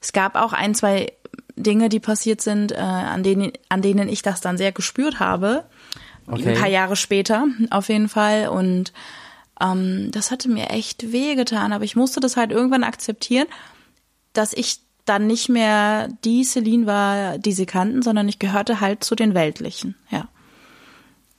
[0.02, 1.14] Es gab auch ein, zwei
[1.56, 5.64] Dinge, die passiert sind, äh, an, denen, an denen ich das dann sehr gespürt habe.
[6.28, 6.50] Okay.
[6.50, 8.50] Ein paar Jahre später, auf jeden Fall.
[8.50, 8.92] Und
[9.62, 13.48] ähm, das hatte mir echt wehgetan, aber ich musste das halt irgendwann akzeptieren,
[14.34, 19.04] dass ich dann nicht mehr die Celine war, die sie kannten, sondern ich gehörte halt
[19.04, 20.28] zu den Weltlichen, ja.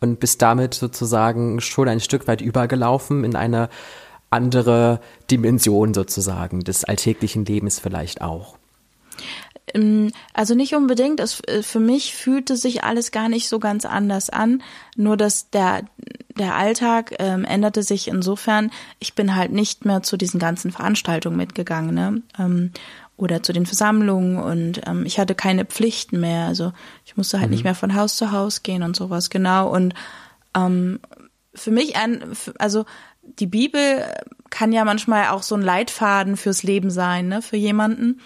[0.00, 3.70] Und bist damit sozusagen schon ein Stück weit übergelaufen in eine
[4.28, 5.00] andere
[5.30, 8.58] Dimension sozusagen des alltäglichen Lebens vielleicht auch.
[9.72, 11.20] Ähm, also nicht unbedingt.
[11.20, 14.62] Es, äh, für mich fühlte sich alles gar nicht so ganz anders an.
[14.96, 15.84] Nur dass der,
[16.36, 21.36] der Alltag ähm, änderte sich insofern, ich bin halt nicht mehr zu diesen ganzen Veranstaltungen
[21.36, 21.94] mitgegangen.
[21.94, 22.22] Ne?
[22.38, 22.72] Ähm,
[23.16, 26.46] oder zu den Versammlungen und ähm, ich hatte keine Pflichten mehr.
[26.46, 26.72] Also
[27.04, 27.54] ich musste halt mhm.
[27.54, 29.72] nicht mehr von Haus zu Haus gehen und sowas, genau.
[29.72, 29.94] Und
[30.56, 30.98] ähm,
[31.54, 32.24] für mich ein,
[32.58, 32.84] also
[33.38, 34.04] die Bibel
[34.50, 38.20] kann ja manchmal auch so ein Leitfaden fürs Leben sein, ne, für jemanden.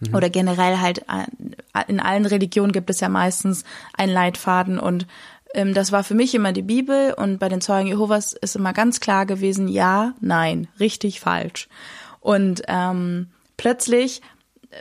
[0.00, 0.14] Mhm.
[0.14, 3.64] Oder generell halt äh, in allen Religionen gibt es ja meistens
[3.96, 5.06] einen Leitfaden und
[5.54, 8.72] ähm, das war für mich immer die Bibel und bei den Zeugen Jehovas ist immer
[8.72, 11.68] ganz klar gewesen, ja, nein, richtig, falsch.
[12.20, 14.20] Und ähm, plötzlich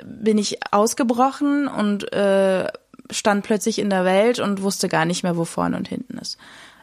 [0.03, 2.67] bin ich ausgebrochen und äh,
[3.09, 6.37] stand plötzlich in der Welt und wusste gar nicht mehr, wo vorne und hinten ist.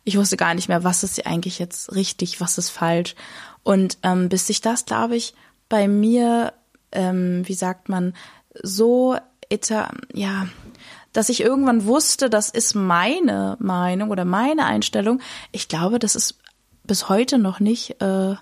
[0.05, 3.15] Ich wusste gar nicht mehr, was ist eigentlich jetzt richtig, was ist falsch.
[3.63, 5.35] Und ähm, bis sich das, glaube ich,
[5.69, 6.53] bei mir
[6.95, 8.15] ähm, wie sagt man,
[8.63, 9.17] so,
[10.13, 10.47] ja,
[11.13, 15.21] dass ich irgendwann wusste, das ist meine Meinung oder meine Einstellung.
[15.53, 16.39] Ich glaube, das ist
[16.85, 18.35] bis heute noch nicht, äh,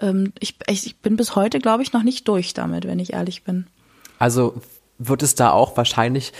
[0.00, 3.44] ähm, ich, ich bin bis heute, glaube ich, noch nicht durch damit, wenn ich ehrlich
[3.44, 3.66] bin.
[4.18, 4.54] Also
[4.98, 6.32] wird es da auch wahrscheinlich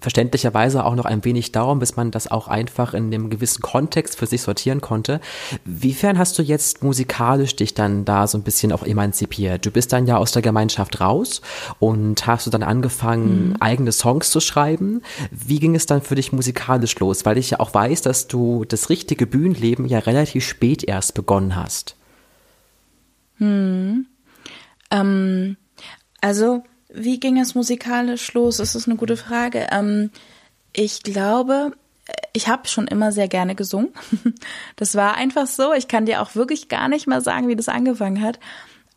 [0.00, 4.18] verständlicherweise auch noch ein wenig dauern, bis man das auch einfach in einem gewissen Kontext
[4.18, 5.20] für sich sortieren konnte.
[5.64, 9.64] Wiefern hast du jetzt musikalisch dich dann da so ein bisschen auch emanzipiert?
[9.64, 11.40] Du bist dann ja aus der Gemeinschaft raus
[11.78, 13.56] und hast du dann angefangen, mhm.
[13.60, 15.02] eigene Songs zu schreiben.
[15.30, 17.24] Wie ging es dann für dich musikalisch los?
[17.24, 21.56] Weil ich ja auch weiß, dass du das richtige Bühnenleben ja relativ spät erst begonnen
[21.56, 21.96] hast.
[23.38, 24.06] Hm.
[24.90, 25.56] Ähm,
[26.20, 26.62] also
[26.96, 28.56] wie ging es musikalisch los?
[28.56, 29.68] Das ist eine gute Frage.
[29.70, 30.10] Ähm,
[30.72, 31.72] ich glaube,
[32.32, 33.90] ich habe schon immer sehr gerne gesungen.
[34.76, 35.72] Das war einfach so.
[35.72, 38.38] Ich kann dir auch wirklich gar nicht mal sagen, wie das angefangen hat.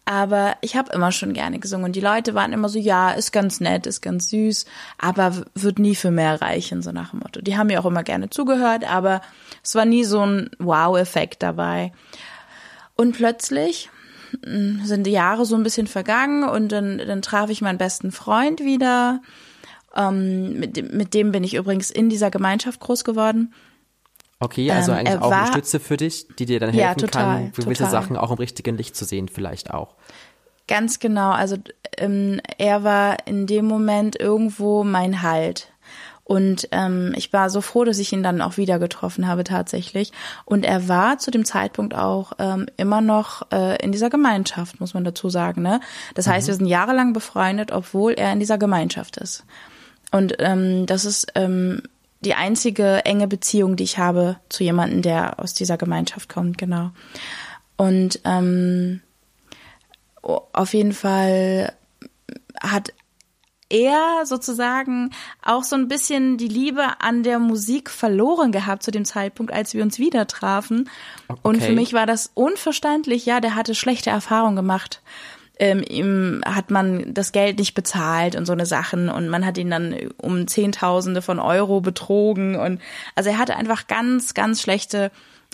[0.05, 1.85] Aber ich habe immer schon gerne gesungen.
[1.85, 4.65] Und die Leute waren immer so, ja, ist ganz nett, ist ganz süß,
[4.97, 7.41] aber wird nie für mehr reichen, so nach dem Motto.
[7.41, 9.21] Die haben mir auch immer gerne zugehört, aber
[9.63, 11.91] es war nie so ein Wow-Effekt dabei.
[12.95, 13.89] Und plötzlich
[14.43, 18.61] sind die Jahre so ein bisschen vergangen und dann, dann traf ich meinen besten Freund
[18.61, 19.21] wieder.
[19.95, 23.53] Ähm, mit, dem, mit dem bin ich übrigens in dieser Gemeinschaft groß geworden.
[24.39, 26.95] Okay, also ähm, eigentlich auch war, eine Stütze für dich, die dir dann helfen ja,
[26.95, 27.91] total, kann, gewisse total.
[27.91, 29.95] Sachen auch im richtigen Licht zu sehen, vielleicht auch.
[30.67, 31.31] Ganz genau.
[31.31, 31.57] Also
[31.97, 35.73] ähm, er war in dem Moment irgendwo mein Halt.
[36.29, 40.11] Und ähm, ich war so froh, dass ich ihn dann auch wieder getroffen habe tatsächlich.
[40.45, 44.93] Und er war zu dem Zeitpunkt auch ähm, immer noch äh, in dieser Gemeinschaft, muss
[44.93, 45.63] man dazu sagen.
[45.63, 45.81] Ne?
[46.13, 46.51] Das heißt, mhm.
[46.51, 49.43] wir sind jahrelang befreundet, obwohl er in dieser Gemeinschaft ist.
[50.11, 51.81] Und ähm, das ist ähm,
[52.19, 56.91] die einzige enge Beziehung, die ich habe zu jemandem, der aus dieser Gemeinschaft kommt, genau.
[57.75, 59.01] Und ähm,
[60.21, 61.73] auf jeden Fall
[62.61, 62.93] hat
[63.69, 65.11] er sozusagen
[65.43, 69.73] auch so ein bisschen die Liebe an der Musik verloren gehabt zu dem Zeitpunkt, als
[69.73, 70.89] wir uns wieder trafen.
[71.27, 71.39] Okay.
[71.43, 73.25] Und für mich war das unverständlich.
[73.25, 75.01] Ja, der hatte schlechte Erfahrungen gemacht.
[75.61, 79.57] Ähm, ihm hat man das Geld nicht bezahlt und so eine Sachen und man hat
[79.57, 82.79] ihn dann um Zehntausende von Euro betrogen und
[83.13, 85.11] also er hatte einfach ganz, ganz schlechte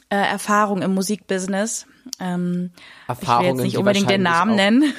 [0.10, 1.88] äh, Erfahrungen im Musikbusiness
[2.20, 2.72] ähm,
[3.08, 4.94] Erfahrungen, ich will jetzt nicht unbedingt den Namen auch, nennen.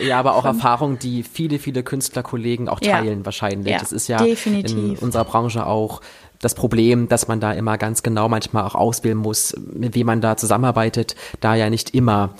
[0.00, 3.72] ja, aber auch Erfahrungen, die viele, viele Künstlerkollegen auch teilen ja, wahrscheinlich.
[3.72, 4.76] Ja, das ist ja definitiv.
[4.76, 6.00] in unserer Branche auch
[6.40, 10.20] das Problem, dass man da immer ganz genau manchmal auch auswählen muss, mit wem man
[10.20, 12.34] da zusammenarbeitet, da ja nicht immer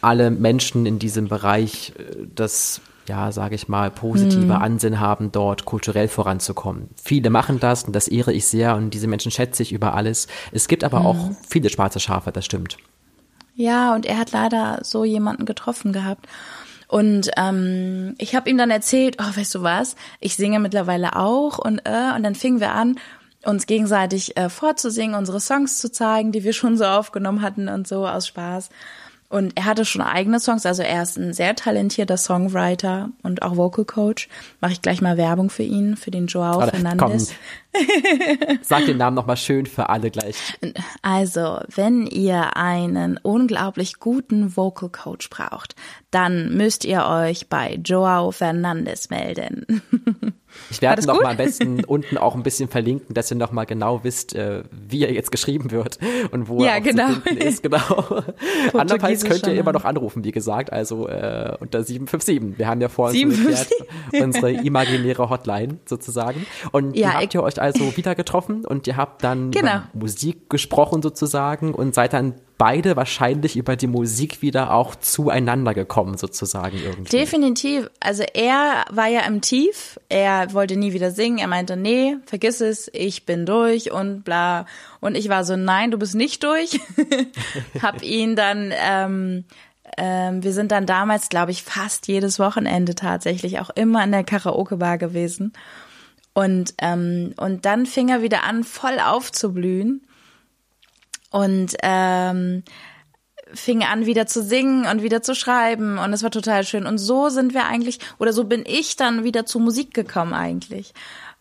[0.00, 4.52] alle Menschen in diesem Bereich äh, das ja, sage ich mal, positive mhm.
[4.52, 6.88] Ansinn haben, dort kulturell voranzukommen.
[7.02, 10.28] Viele machen das und das ehre ich sehr und diese Menschen schätze ich über alles.
[10.52, 11.06] Es gibt aber mhm.
[11.06, 12.78] auch viele schwarze Schafe, das stimmt.
[13.54, 16.26] Ja, und er hat leider so jemanden getroffen gehabt.
[16.88, 21.58] Und ähm, ich habe ihm dann erzählt, oh, weißt du was, ich singe mittlerweile auch
[21.58, 22.98] und äh, und dann fingen wir an,
[23.44, 27.88] uns gegenseitig äh, vorzusingen, unsere Songs zu zeigen, die wir schon so aufgenommen hatten und
[27.88, 28.68] so aus Spaß.
[29.32, 33.56] Und er hatte schon eigene Songs, also er ist ein sehr talentierter Songwriter und auch
[33.56, 34.28] Vocal Coach.
[34.60, 37.32] Mache ich gleich mal Werbung für ihn, für den Joao Warte, Fernandes.
[37.72, 40.36] Komm, sag den Namen nochmal schön für alle gleich.
[41.00, 45.76] Also, wenn ihr einen unglaublich guten Vocal Coach braucht,
[46.10, 49.80] dann müsst ihr euch bei Joao Fernandes melden.
[50.70, 53.64] Ich werde noch mal am besten unten auch ein bisschen verlinken, dass ihr noch mal
[53.64, 55.98] genau wisst, äh, wie er jetzt geschrieben wird
[56.30, 57.08] und wo ja, er genau.
[57.08, 57.62] zu finden ist.
[57.72, 58.22] Genau.
[58.74, 62.58] Andernfalls könnt ihr immer noch anrufen, wie gesagt, also äh, unter 757.
[62.58, 63.68] Wir haben ja vorhin erklärt,
[64.20, 66.44] unsere imaginäre Hotline sozusagen.
[66.72, 69.82] Und ja, ihr habt ihr euch also wieder getroffen und ihr habt dann genau.
[69.94, 76.16] Musik gesprochen sozusagen und seid dann beide wahrscheinlich über die Musik wieder auch zueinander gekommen,
[76.16, 77.10] sozusagen irgendwie.
[77.10, 77.90] Definitiv.
[77.98, 82.60] Also er war ja im Tief, er wollte nie wieder singen, er meinte, nee, vergiss
[82.60, 84.66] es, ich bin durch und bla.
[85.00, 86.78] Und ich war so, nein, du bist nicht durch.
[87.82, 89.44] Hab ihn dann, ähm,
[89.98, 94.22] ähm, wir sind dann damals, glaube ich, fast jedes Wochenende tatsächlich auch immer in der
[94.22, 95.52] Karaoke-Bar gewesen.
[96.32, 100.02] Und, ähm, und dann fing er wieder an, voll aufzublühen
[101.32, 102.62] und ähm,
[103.54, 105.98] fing an wieder zu singen und wieder zu schreiben.
[105.98, 106.86] Und es war total schön.
[106.86, 110.94] Und so sind wir eigentlich oder so bin ich dann wieder zur Musik gekommen eigentlich.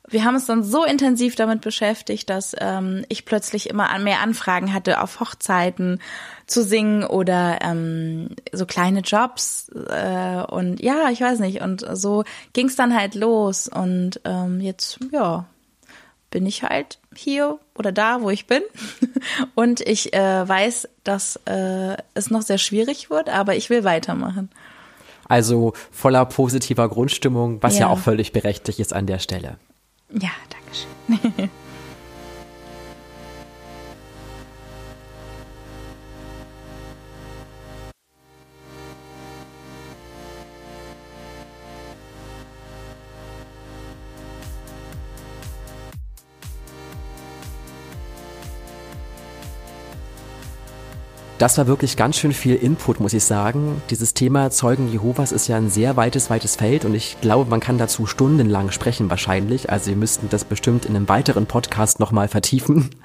[0.07, 4.73] Wir haben uns dann so intensiv damit beschäftigt, dass ähm, ich plötzlich immer mehr Anfragen
[4.73, 6.01] hatte, auf Hochzeiten
[6.47, 11.61] zu singen oder ähm, so kleine Jobs äh, und ja, ich weiß nicht.
[11.61, 13.69] Und so ging es dann halt los.
[13.69, 15.45] Und ähm, jetzt ja
[16.31, 18.61] bin ich halt hier oder da, wo ich bin.
[19.55, 24.49] Und ich äh, weiß, dass äh, es noch sehr schwierig wird, aber ich will weitermachen.
[25.27, 29.57] Also voller positiver Grundstimmung, was ja, ja auch völlig berechtigt ist an der Stelle.
[30.09, 31.49] Ja, danke schön.
[51.41, 53.81] Das war wirklich ganz schön viel Input, muss ich sagen.
[53.89, 57.59] Dieses Thema Zeugen Jehovas ist ja ein sehr weites, weites Feld und ich glaube, man
[57.59, 59.71] kann dazu stundenlang sprechen wahrscheinlich.
[59.71, 62.91] Also wir müssten das bestimmt in einem weiteren Podcast nochmal vertiefen.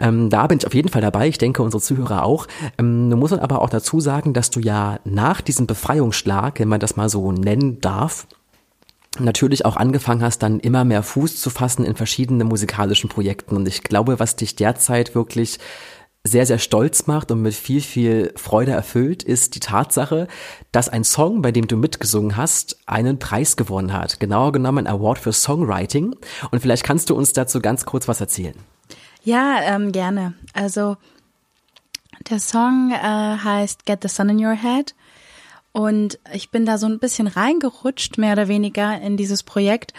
[0.00, 1.26] Ähm, da bin ich auf jeden Fall dabei.
[1.26, 2.46] Ich denke, unsere Zuhörer auch.
[2.78, 6.78] Ähm, du musst aber auch dazu sagen, dass du ja nach diesem Befreiungsschlag, wenn man
[6.78, 8.28] das mal so nennen darf,
[9.18, 13.56] natürlich auch angefangen hast, dann immer mehr Fuß zu fassen in verschiedenen musikalischen Projekten.
[13.56, 15.58] Und ich glaube, was dich derzeit wirklich
[16.28, 20.28] sehr, sehr stolz macht und mit viel, viel Freude erfüllt, ist die Tatsache,
[20.72, 24.20] dass ein Song, bei dem du mitgesungen hast, einen Preis gewonnen hat.
[24.20, 26.14] Genauer genommen ein Award für Songwriting.
[26.50, 28.54] Und vielleicht kannst du uns dazu ganz kurz was erzählen.
[29.24, 30.34] Ja, ähm, gerne.
[30.52, 30.96] Also
[32.30, 34.94] der Song äh, heißt Get the Sun in Your Head.
[35.72, 39.92] Und ich bin da so ein bisschen reingerutscht, mehr oder weniger, in dieses Projekt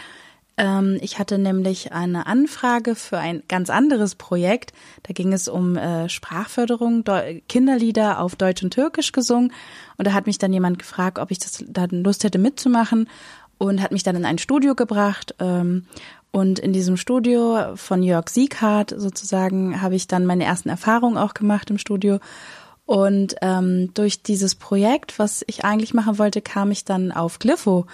[0.60, 4.74] ähm, ich hatte nämlich eine Anfrage für ein ganz anderes Projekt.
[5.04, 9.54] Da ging es um äh, Sprachförderung, Deu Kinderlieder auf Deutsch und Türkisch gesungen.
[9.96, 13.08] Und da hat mich dann jemand gefragt, ob ich das dann Lust hätte mitzumachen
[13.56, 15.34] und hat mich dann in ein Studio gebracht.
[15.38, 15.86] Ähm,
[16.30, 21.32] und in diesem Studio von Jörg Sieghardt sozusagen habe ich dann meine ersten Erfahrungen auch
[21.32, 22.18] gemacht im Studio.
[22.84, 27.86] Und ähm, durch dieses Projekt, was ich eigentlich machen wollte, kam ich dann auf Glypho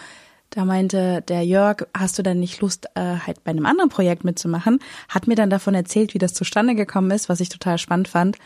[0.50, 4.24] da meinte der Jörg, hast du denn nicht Lust, äh, halt bei einem anderen Projekt
[4.24, 4.78] mitzumachen?
[5.08, 8.38] Hat mir dann davon erzählt, wie das zustande gekommen ist, was ich total spannend fand.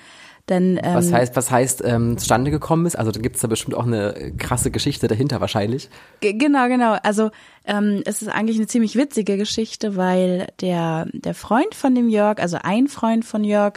[0.49, 2.97] Denn, ähm, was heißt, was heißt ähm, zustande gekommen ist?
[2.97, 5.89] Also da gibt's da bestimmt auch eine krasse Geschichte dahinter wahrscheinlich.
[6.21, 6.97] Genau, genau.
[7.03, 7.31] Also
[7.65, 12.41] ähm, es ist eigentlich eine ziemlich witzige Geschichte, weil der der Freund von dem Jörg,
[12.41, 13.75] also ein Freund von Jörg,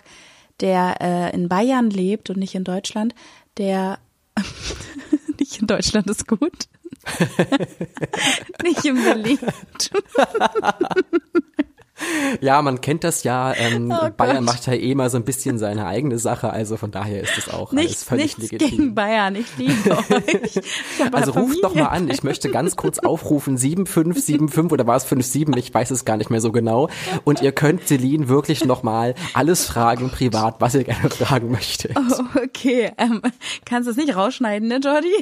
[0.62, 3.14] der äh, in Bayern lebt und nicht in Deutschland,
[3.58, 4.00] der
[5.40, 6.68] nicht in Deutschland ist gut.
[8.64, 9.40] Nicht im Berlin.
[12.42, 13.54] Ja, man kennt das ja.
[13.54, 16.92] Ähm, oh Bayern macht ja eh mal so ein bisschen seine eigene Sache, also von
[16.92, 18.78] daher ist es auch nichts, alles völlig nichts legitim.
[18.78, 20.56] gegen Bayern, ich liebe euch.
[20.56, 22.10] Ich also ruft doch mal an.
[22.10, 26.30] Ich möchte ganz kurz aufrufen 7575 oder war es 57, ich weiß es gar nicht
[26.30, 26.90] mehr so genau.
[27.24, 31.96] Und ihr könnt Celine wirklich noch mal alles fragen privat, was ihr gerne fragen möchtet.
[31.96, 32.92] Oh, okay.
[32.98, 33.22] Ähm,
[33.66, 35.14] kannst du es nicht rausschneiden, ne, Jordi?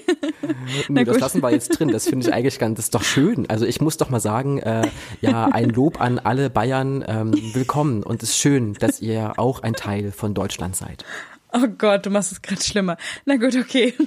[0.89, 1.89] nee, das lassen wir jetzt drin.
[1.89, 3.49] Das finde ich eigentlich ganz, das ist doch schön.
[3.49, 4.87] Also ich muss doch mal sagen, äh,
[5.21, 9.33] ja, ein Lob an alle Bayern Bayern ähm, willkommen und es ist schön, dass ihr
[9.35, 11.03] auch ein Teil von Deutschland seid.
[11.51, 12.95] Oh Gott, du machst es gerade schlimmer.
[13.25, 13.93] Na gut, okay.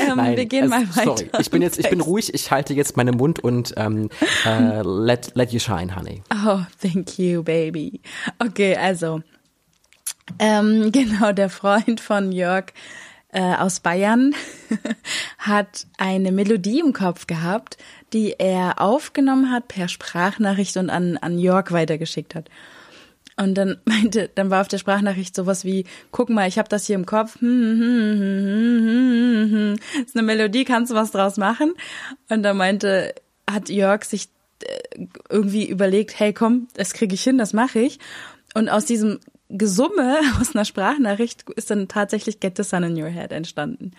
[0.00, 1.14] ähm, Nein, wir gehen mal weiter.
[1.18, 2.32] Sorry, ich bin jetzt, ich bin ruhig.
[2.32, 4.08] Ich halte jetzt meinen Mund und ähm,
[4.46, 6.22] äh, let let you shine, honey.
[6.32, 8.00] Oh, thank you, baby.
[8.38, 9.20] Okay, also
[10.38, 12.72] ähm, genau der Freund von Jörg
[13.30, 14.34] äh, aus Bayern
[15.38, 17.76] hat eine Melodie im Kopf gehabt,
[18.12, 22.48] die er aufgenommen hat per Sprachnachricht und an, an Jörg weitergeschickt hat.
[23.36, 26.86] Und dann meinte, dann war auf der Sprachnachricht sowas wie, guck mal, ich habe das
[26.86, 27.34] hier im Kopf.
[27.34, 27.40] Das
[30.06, 31.74] ist eine Melodie, kannst du was draus machen?
[32.28, 33.14] Und da meinte,
[33.48, 34.28] hat Jörg sich
[34.62, 37.98] äh, irgendwie überlegt, hey komm, das kriege ich hin, das mache ich.
[38.54, 43.08] Und aus diesem Gesumme aus einer Sprachnachricht ist dann tatsächlich Get the Sun in Your
[43.08, 43.92] Head entstanden.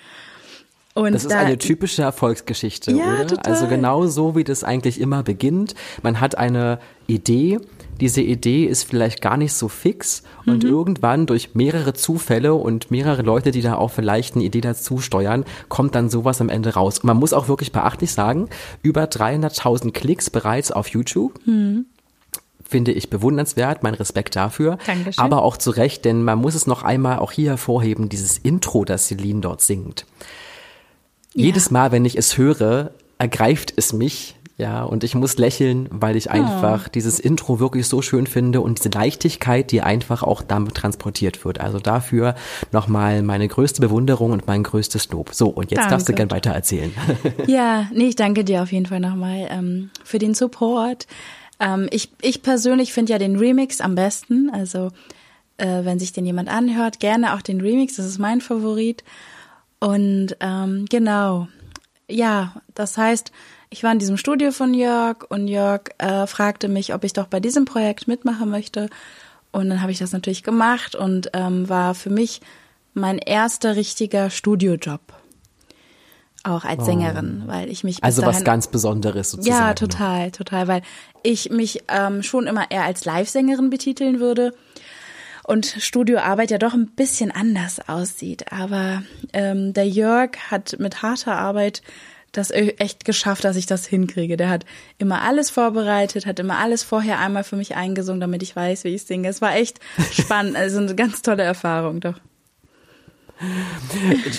[0.95, 3.27] Und das ist da, eine typische Erfolgsgeschichte, ja, oder?
[3.27, 3.53] Total.
[3.53, 5.75] Also genau so, wie das eigentlich immer beginnt.
[6.01, 7.59] Man hat eine Idee,
[7.99, 10.69] diese Idee ist vielleicht gar nicht so fix und mhm.
[10.69, 15.45] irgendwann durch mehrere Zufälle und mehrere Leute, die da auch vielleicht eine Idee dazu steuern,
[15.67, 16.99] kommt dann sowas am Ende raus.
[16.99, 18.49] Und man muss auch wirklich beachtlich sagen,
[18.81, 21.39] über 300.000 Klicks bereits auf YouTube.
[21.45, 21.85] Mhm
[22.69, 24.77] finde ich bewundernswert, mein Respekt dafür.
[24.85, 25.23] Dankeschön.
[25.23, 28.85] Aber auch zu Recht, denn man muss es noch einmal auch hier hervorheben, dieses Intro,
[28.85, 30.05] das Celine dort singt.
[31.33, 31.45] Ja.
[31.45, 34.35] Jedes Mal, wenn ich es höre, ergreift es mich.
[34.57, 36.89] Ja, und ich muss lächeln, weil ich einfach oh.
[36.93, 41.61] dieses Intro wirklich so schön finde und diese Leichtigkeit, die einfach auch damit transportiert wird.
[41.61, 42.35] Also dafür
[42.73, 45.33] nochmal meine größte Bewunderung und mein größtes Lob.
[45.33, 45.91] So, und jetzt danke.
[45.91, 46.91] darfst du gern weiter erzählen.
[47.47, 51.07] Ja, nee, ich danke dir auf jeden Fall nochmal ähm, für den Support.
[51.61, 54.49] Ähm, ich, ich persönlich finde ja den Remix am besten.
[54.49, 54.89] Also
[55.57, 59.05] äh, wenn sich den jemand anhört, gerne auch den Remix, das ist mein Favorit.
[59.79, 61.47] Und ähm, genau,
[62.09, 63.31] ja, das heißt,
[63.69, 67.27] ich war in diesem Studio von Jörg und Jörg äh, fragte mich, ob ich doch
[67.27, 68.89] bei diesem Projekt mitmachen möchte.
[69.51, 72.41] Und dann habe ich das natürlich gemacht und ähm, war für mich
[72.93, 75.01] mein erster richtiger Studiojob.
[76.43, 76.85] Auch als oh.
[76.85, 78.03] Sängerin, weil ich mich.
[78.03, 79.57] Also was ganz Besonderes sozusagen.
[79.57, 80.81] Ja, total, total, weil
[81.21, 84.53] ich mich ähm, schon immer eher als Live-Sängerin betiteln würde
[85.49, 88.51] und Studioarbeit ja doch ein bisschen anders aussieht.
[88.51, 89.01] Aber
[89.33, 91.81] ähm, der Jörg hat mit harter Arbeit
[92.31, 94.37] das echt geschafft, dass ich das hinkriege.
[94.37, 94.63] Der hat
[94.99, 98.89] immer alles vorbereitet, hat immer alles vorher einmal für mich eingesungen, damit ich weiß, wie
[98.89, 99.27] ich singe.
[99.27, 99.79] Es war echt
[100.11, 102.19] spannend, also eine ganz tolle Erfahrung, doch.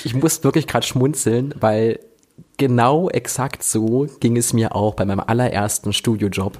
[0.04, 1.98] Ich muss wirklich gerade schmunzeln, weil
[2.56, 6.56] genau exakt so ging es mir auch bei meinem allerersten Studiojob.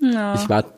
[0.00, 0.34] Ja.
[0.34, 0.77] Ich war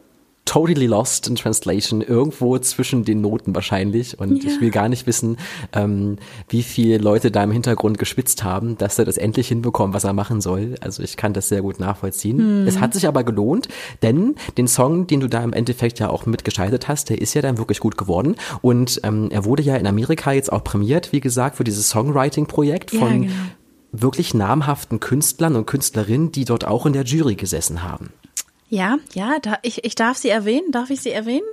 [0.50, 4.18] totally lost in translation, irgendwo zwischen den Noten wahrscheinlich.
[4.18, 4.50] Und ja.
[4.50, 5.36] ich will gar nicht wissen,
[5.72, 6.16] ähm,
[6.48, 10.12] wie viele Leute da im Hintergrund geschwitzt haben, dass er das endlich hinbekommt, was er
[10.12, 10.74] machen soll.
[10.80, 12.38] Also ich kann das sehr gut nachvollziehen.
[12.38, 12.66] Hm.
[12.66, 13.68] Es hat sich aber gelohnt,
[14.02, 17.42] denn den Song, den du da im Endeffekt ja auch mitgeschaltet hast, der ist ja
[17.42, 18.34] dann wirklich gut geworden.
[18.60, 22.90] Und ähm, er wurde ja in Amerika jetzt auch prämiert, wie gesagt, für dieses Songwriting-Projekt
[22.90, 23.34] von ja, genau.
[23.92, 28.10] wirklich namhaften Künstlern und Künstlerinnen, die dort auch in der Jury gesessen haben.
[28.70, 30.70] Ja, ja, da, ich, ich darf sie erwähnen.
[30.70, 31.46] Darf ich sie erwähnen?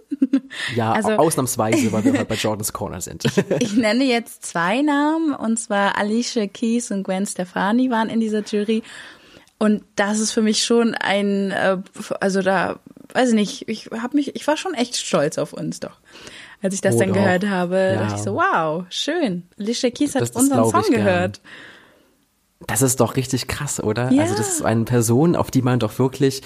[0.76, 3.26] Ja, also, ausnahmsweise, weil wir halt bei Jordans Corner sind.
[3.26, 8.20] ich, ich nenne jetzt zwei Namen, und zwar Alicia Keys und Gwen Stefani waren in
[8.20, 8.84] dieser Jury.
[9.58, 11.78] Und das ist für mich schon ein, äh,
[12.20, 12.80] also da,
[13.14, 15.98] weiß ich nicht, ich habe mich, ich war schon echt stolz auf uns doch.
[16.62, 17.16] Als ich das oh, dann doch.
[17.16, 18.02] gehört habe, ja.
[18.04, 19.48] dachte ich so, wow, schön.
[19.60, 21.42] Alicia Keys hat das, das unseren Song gehört.
[22.66, 24.12] Das ist doch richtig krass, oder?
[24.12, 24.24] Ja.
[24.24, 26.42] Also das ist eine Person, auf die man doch wirklich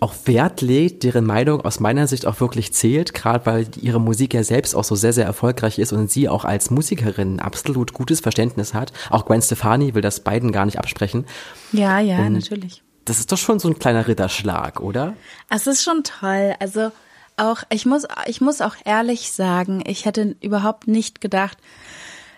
[0.00, 4.32] auch Wert legt, deren Meinung aus meiner Sicht auch wirklich zählt, gerade weil ihre Musik
[4.32, 8.20] ja selbst auch so sehr, sehr erfolgreich ist und sie auch als Musikerin absolut gutes
[8.20, 8.94] Verständnis hat.
[9.10, 11.26] Auch Gwen Stefani will das beiden gar nicht absprechen.
[11.72, 12.82] Ja, ja, und natürlich.
[13.04, 15.14] Das ist doch schon so ein kleiner Ritterschlag, oder?
[15.50, 16.54] Es ist schon toll.
[16.60, 16.92] Also
[17.36, 21.58] auch, ich muss, ich muss auch ehrlich sagen, ich hätte überhaupt nicht gedacht,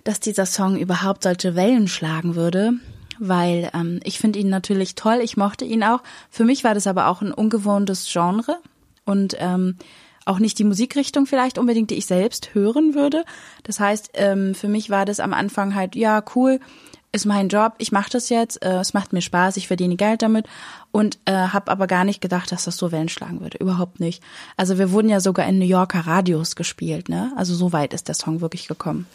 [0.03, 2.75] dass dieser Song überhaupt solche Wellen schlagen würde
[3.19, 6.03] weil ähm, ich finde ihn natürlich toll, ich mochte ihn auch.
[6.31, 8.59] Für mich war das aber auch ein ungewohntes Genre
[9.05, 9.77] und ähm,
[10.27, 13.25] auch nicht die Musikrichtung vielleicht unbedingt, die ich selbst hören würde.
[13.63, 16.61] Das heißt, ähm, für mich war das am Anfang halt, ja, cool,
[17.13, 20.23] ist mein Job, ich mache das jetzt, äh, es macht mir Spaß, ich verdiene Geld
[20.23, 20.47] damit
[20.91, 24.23] und äh, habe aber gar nicht gedacht, dass das so Wellen schlagen würde, überhaupt nicht.
[24.57, 27.33] Also wir wurden ja sogar in New Yorker Radios gespielt, ne?
[27.37, 29.07] Also so weit ist der Song wirklich gekommen.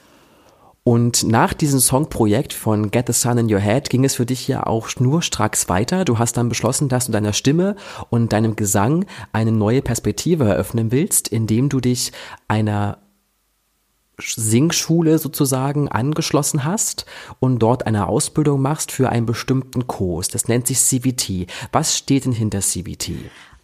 [0.83, 4.47] Und nach diesem Songprojekt von Get the Sun in Your Head ging es für dich
[4.47, 6.05] ja auch schnurstracks weiter.
[6.05, 7.75] Du hast dann beschlossen, dass du deiner Stimme
[8.09, 12.11] und deinem Gesang eine neue Perspektive eröffnen willst, indem du dich
[12.47, 12.99] einer
[14.21, 17.05] Singschule sozusagen angeschlossen hast
[17.39, 20.27] und dort eine Ausbildung machst für einen bestimmten Kurs.
[20.27, 21.47] Das nennt sich CVT.
[21.71, 23.11] Was steht denn hinter CVT?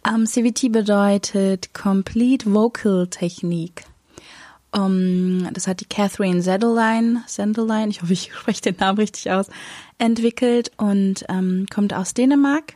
[0.06, 3.84] Um, ähm, CVT bedeutet Complete Vocal Technique.
[4.76, 9.46] Um, das hat die Catherine Zedeline, Zendeline, ich hoffe, ich spreche den Namen richtig aus,
[9.96, 12.74] entwickelt und ähm, kommt aus Dänemark.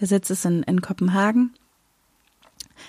[0.00, 1.54] Der Sitz ist in, in Kopenhagen.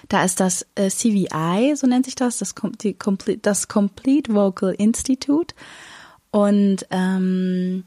[0.09, 4.73] Da ist das äh, CVI, so nennt sich das, das, die Complete, das Complete Vocal
[4.73, 5.55] Institute.
[6.31, 7.85] Und ähm,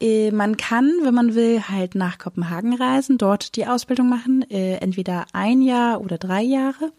[0.00, 4.76] äh, man kann, wenn man will, halt nach Kopenhagen reisen, dort die Ausbildung machen, äh,
[4.76, 6.92] entweder ein Jahr oder drei Jahre.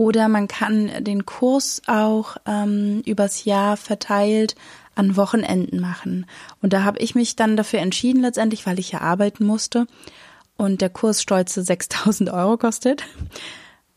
[0.00, 4.54] Oder man kann den Kurs auch ähm, übers Jahr verteilt
[4.94, 6.24] an Wochenenden machen.
[6.62, 9.86] Und da habe ich mich dann dafür entschieden letztendlich, weil ich ja arbeiten musste
[10.56, 13.04] und der Kurs stolze 6000 Euro kostet,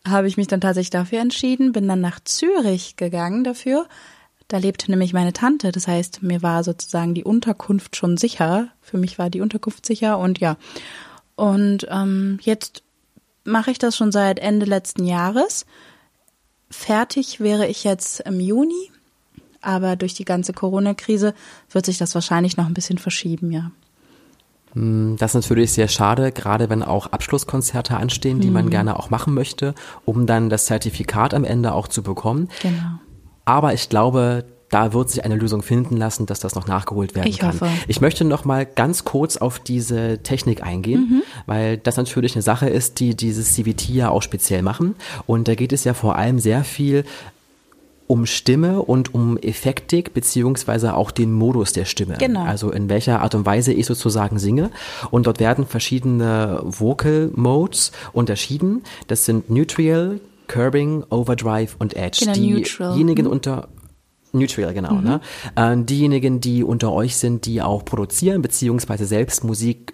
[0.06, 3.88] habe ich mich dann tatsächlich dafür entschieden, bin dann nach Zürich gegangen dafür.
[4.50, 5.72] Da lebte nämlich meine Tante.
[5.72, 8.68] Das heißt, mir war sozusagen die Unterkunft schon sicher.
[8.82, 10.58] Für mich war die Unterkunft sicher und ja.
[11.38, 12.84] Und ähm, jetzt
[13.46, 15.66] mache ich das schon seit Ende letzten Jahres.
[16.84, 18.92] Fertig wäre ich jetzt im Juni,
[19.62, 21.34] aber durch die ganze Corona-Krise
[21.72, 23.72] wird sich das wahrscheinlich noch ein bisschen verschieben, ja.
[24.74, 28.70] Hm, das ist natürlich sehr schade, gerade wenn auch Abschlusskonzerte anstehen, die man hm.
[28.70, 32.50] gerne auch machen möchte, um dann das Zertifikat am Ende auch zu bekommen.
[32.62, 33.00] Genau.
[33.46, 37.28] Aber ich glaube, da wird sich eine Lösung finden lassen, dass das noch nachgeholt werden
[37.28, 37.54] ich kann.
[37.54, 37.70] Hoffe.
[37.88, 41.24] Ich möchte noch mal ganz kurz auf diese Technik eingehen, mhm.
[41.46, 44.96] weil das natürlich eine Sache ist, die dieses CVT ja auch speziell machen.
[45.28, 47.06] Und da geht es ja vor allem sehr viel
[48.08, 52.18] um Stimme und um Effektik beziehungsweise auch den Modus der Stimme.
[52.18, 52.44] Genau.
[52.44, 54.72] Also in welcher Art und Weise ich sozusagen singe.
[55.12, 58.84] Und dort werden verschiedene Vocal Modes unterschieden.
[59.08, 62.26] Das sind Neutral, Curbing, Overdrive und Edge.
[62.26, 62.34] Genau,
[62.94, 63.32] Diejenigen mhm.
[63.32, 63.68] unter
[64.34, 64.96] Neutral, genau.
[64.96, 65.04] Mhm.
[65.04, 65.22] Ne?
[65.56, 69.94] Äh, diejenigen, die unter euch sind, die auch produzieren, beziehungsweise selbst Musik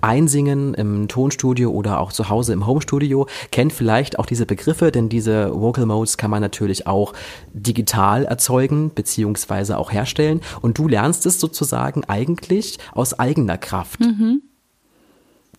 [0.00, 5.08] einsingen im Tonstudio oder auch zu Hause im Homestudio, kennt vielleicht auch diese Begriffe, denn
[5.08, 7.12] diese Vocal Modes kann man natürlich auch
[7.52, 10.40] digital erzeugen, beziehungsweise auch herstellen.
[10.62, 14.00] Und du lernst es sozusagen eigentlich aus eigener Kraft.
[14.00, 14.42] Mhm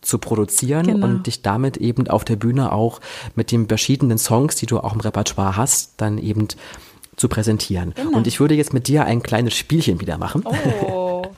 [0.01, 1.05] zu produzieren genau.
[1.05, 3.01] und dich damit eben auf der Bühne auch
[3.35, 6.47] mit den verschiedenen Songs, die du auch im Repertoire hast, dann eben
[7.15, 7.93] zu präsentieren.
[7.95, 8.17] Genau.
[8.17, 10.43] Und ich würde jetzt mit dir ein kleines Spielchen wieder machen.
[10.45, 11.23] Oh.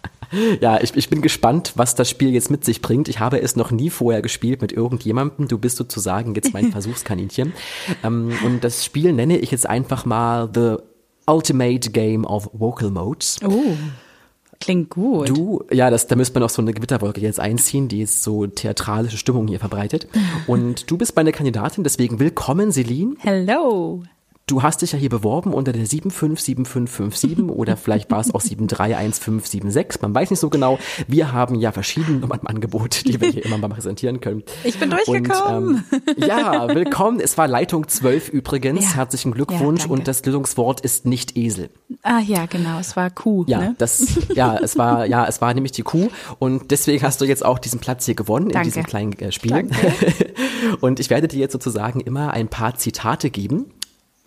[0.61, 3.07] Ja, ich, ich bin gespannt, was das Spiel jetzt mit sich bringt.
[3.07, 5.47] Ich habe es noch nie vorher gespielt mit irgendjemandem.
[5.47, 7.53] Du bist sozusagen jetzt mein Versuchskaninchen.
[8.03, 10.77] ähm, und das Spiel nenne ich jetzt einfach mal The
[11.27, 13.37] Ultimate Game of Vocal Modes.
[13.45, 13.75] Oh.
[14.59, 15.29] Klingt gut.
[15.29, 18.47] Du, ja, das, da müsste man auch so eine Gewitterwolke jetzt einziehen, die jetzt so
[18.47, 20.07] theatralische Stimmung hier verbreitet.
[20.47, 23.15] Und du bist meine Kandidatin, deswegen willkommen, Celine.
[23.19, 24.03] Hello.
[24.45, 30.01] Du hast dich ja hier beworben unter der 757557 oder vielleicht war es auch 731576,
[30.01, 30.79] man weiß nicht so genau.
[31.07, 34.43] Wir haben ja verschiedene Nummern im Angebot, die wir hier immer mal präsentieren können.
[34.65, 35.85] Ich bin durchgekommen.
[35.89, 37.21] Und, ähm, ja, willkommen.
[37.21, 38.83] Es war Leitung 12 übrigens.
[38.83, 38.95] Ja.
[38.95, 39.85] Herzlichen Glückwunsch.
[39.85, 41.69] Ja, und das Lösungswort ist nicht Esel.
[42.01, 42.79] Ah ja, genau.
[42.79, 43.45] Es war Kuh.
[43.47, 43.75] Ja, ne?
[43.77, 46.09] das, ja, es war, ja, es war nämlich die Kuh.
[46.39, 48.67] Und deswegen hast du jetzt auch diesen Platz hier gewonnen Danke.
[48.67, 49.69] in diesem kleinen äh, Spiel.
[50.81, 53.67] und ich werde dir jetzt sozusagen immer ein paar Zitate geben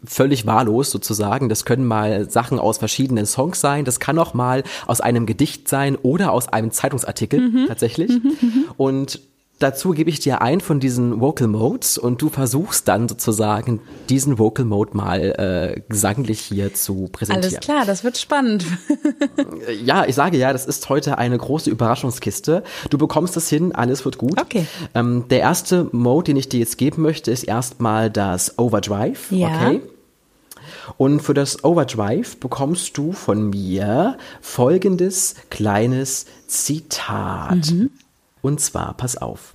[0.07, 1.49] völlig wahllos sozusagen.
[1.49, 5.69] Das können mal Sachen aus verschiedenen Songs sein, das kann auch mal aus einem Gedicht
[5.69, 7.65] sein oder aus einem Zeitungsartikel mhm.
[7.69, 8.11] tatsächlich.
[8.11, 9.21] Mhm, mhm, und
[9.59, 14.39] dazu gebe ich dir ein von diesen Vocal Modes und du versuchst dann sozusagen diesen
[14.39, 17.55] Vocal Mode mal äh, gesanglich hier zu präsentieren.
[17.55, 18.67] Alles klar, das wird spannend.
[19.85, 22.63] ja, ich sage ja, das ist heute eine große Überraschungskiste.
[22.91, 24.41] Du bekommst das hin, alles wird gut.
[24.41, 24.67] Okay.
[24.95, 29.31] Ähm, der erste Mode, den ich dir jetzt geben möchte, ist erstmal das Overdrive.
[29.31, 29.49] Ja.
[29.49, 29.81] Okay.
[30.97, 37.71] Und für das Overdrive bekommst du von mir folgendes kleines Zitat.
[37.71, 37.91] Mhm.
[38.43, 39.53] Und zwar, pass auf.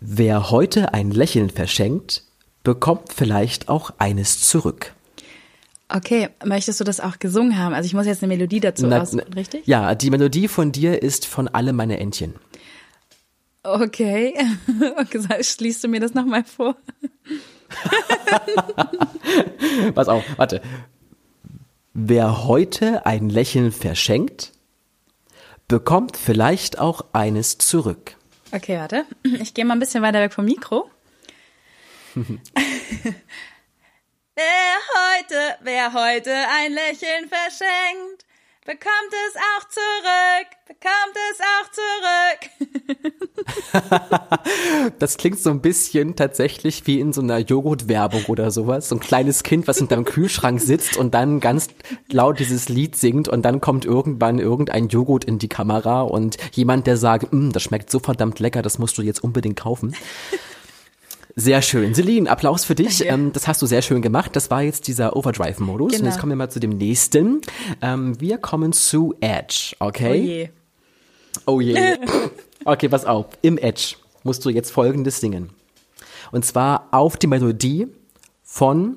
[0.00, 2.24] Wer heute ein Lächeln verschenkt,
[2.62, 4.92] bekommt vielleicht auch eines zurück.
[5.88, 7.74] Okay, möchtest du das auch gesungen haben?
[7.74, 9.66] Also ich muss jetzt eine Melodie dazu Na, aus, richtig?
[9.66, 12.34] Ja, die Melodie von dir ist von alle meine Entchen.
[13.62, 14.34] Okay.
[14.98, 16.76] okay, schließt du mir das nochmal vor?
[19.94, 20.62] Pass auf, warte.
[21.92, 24.52] Wer heute ein Lächeln verschenkt,
[25.68, 28.16] bekommt vielleicht auch eines zurück.
[28.52, 29.04] Okay, warte.
[29.22, 30.90] Ich gehe mal ein bisschen weiter weg vom Mikro.
[32.14, 32.24] wer
[34.36, 38.24] heute, wer heute ein Lächeln verschenkt,
[38.64, 42.40] bekommt es auch zurück, bekommt es auch zurück.
[44.98, 48.88] das klingt so ein bisschen tatsächlich wie in so einer Joghurtwerbung oder sowas.
[48.88, 51.68] So ein kleines Kind, was hinterm Kühlschrank sitzt und dann ganz
[52.10, 56.86] laut dieses Lied singt und dann kommt irgendwann irgendein Joghurt in die Kamera und jemand,
[56.86, 59.94] der sagt, mm, das schmeckt so verdammt lecker, das musst du jetzt unbedingt kaufen.
[61.36, 61.94] Sehr schön.
[61.94, 63.04] Celine, Applaus für dich.
[63.06, 64.36] Ähm, das hast du sehr schön gemacht.
[64.36, 65.92] Das war jetzt dieser Overdrive-Modus.
[65.92, 66.04] Genau.
[66.04, 67.40] Und jetzt kommen wir mal zu dem nächsten.
[67.82, 70.50] Ähm, wir kommen zu Edge, okay?
[71.46, 71.74] Oh je.
[71.76, 71.96] Oh je.
[72.66, 73.26] Okay, pass auf.
[73.42, 75.50] Im Edge musst du jetzt folgendes singen.
[76.32, 77.88] Und zwar auf die Melodie
[78.42, 78.96] von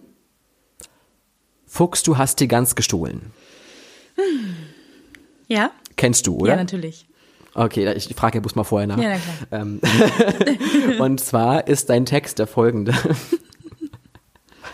[1.65, 3.33] Fuchs, du hast die ganz gestohlen.
[5.47, 5.71] Ja.
[5.97, 6.51] Kennst du, oder?
[6.51, 7.07] Ja, natürlich.
[7.57, 8.99] Okay, ich frage ja bloß mal vorher nach.
[8.99, 9.61] Ja, na klar.
[9.61, 9.81] Ähm,
[10.99, 12.93] und zwar ist dein Text der folgende.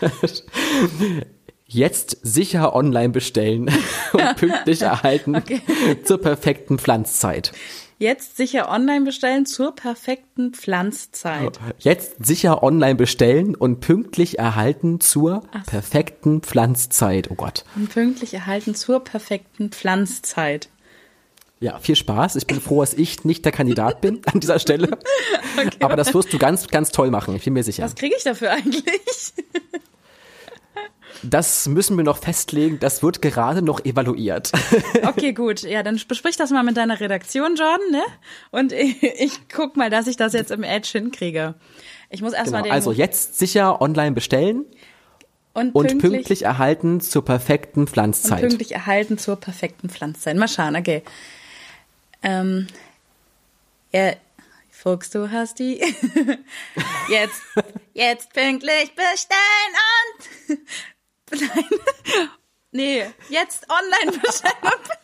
[1.66, 3.70] Jetzt sicher online bestellen
[4.12, 5.62] und pünktlich erhalten okay.
[6.04, 7.52] zur perfekten Pflanzzeit.
[7.98, 11.58] Jetzt sicher online bestellen zur perfekten Pflanzzeit.
[11.78, 15.64] Jetzt sicher online bestellen und pünktlich erhalten zur Ach.
[15.64, 17.30] perfekten Pflanzzeit.
[17.30, 17.64] Oh Gott.
[17.76, 20.68] Und pünktlich erhalten zur perfekten Pflanzzeit.
[21.64, 22.36] Ja, viel Spaß.
[22.36, 24.98] Ich bin froh, dass ich nicht der Kandidat bin an dieser Stelle.
[25.56, 27.36] Okay, Aber das wirst du ganz, ganz toll machen.
[27.36, 27.84] Ich bin mir sicher.
[27.84, 28.82] Was kriege ich dafür eigentlich?
[31.22, 32.80] Das müssen wir noch festlegen.
[32.80, 34.52] Das wird gerade noch evaluiert.
[35.06, 35.62] Okay, gut.
[35.62, 38.02] Ja, dann besprich das mal mit deiner Redaktion, Jordan, ne?
[38.50, 41.54] Und ich, ich guck mal, dass ich das jetzt im Edge hinkriege.
[42.10, 42.72] Ich muss erstmal genau.
[42.72, 42.76] den.
[42.76, 44.66] Also jetzt sicher online bestellen.
[45.54, 48.42] Und pünktlich, und pünktlich, erhalten zur perfekten Pflanzzeit.
[48.42, 50.36] Und pünktlich erhalten zur perfekten Pflanzzeit.
[50.36, 51.02] Mal schauen, okay.
[52.24, 52.66] Ähm,
[53.92, 54.16] er,
[54.70, 55.78] Fuchs, du hast die.
[57.08, 57.42] jetzt,
[57.92, 59.76] jetzt pünktlich bestellen
[60.48, 60.58] und.
[61.40, 61.68] Nein.
[62.72, 65.03] Nee, jetzt online bestellen und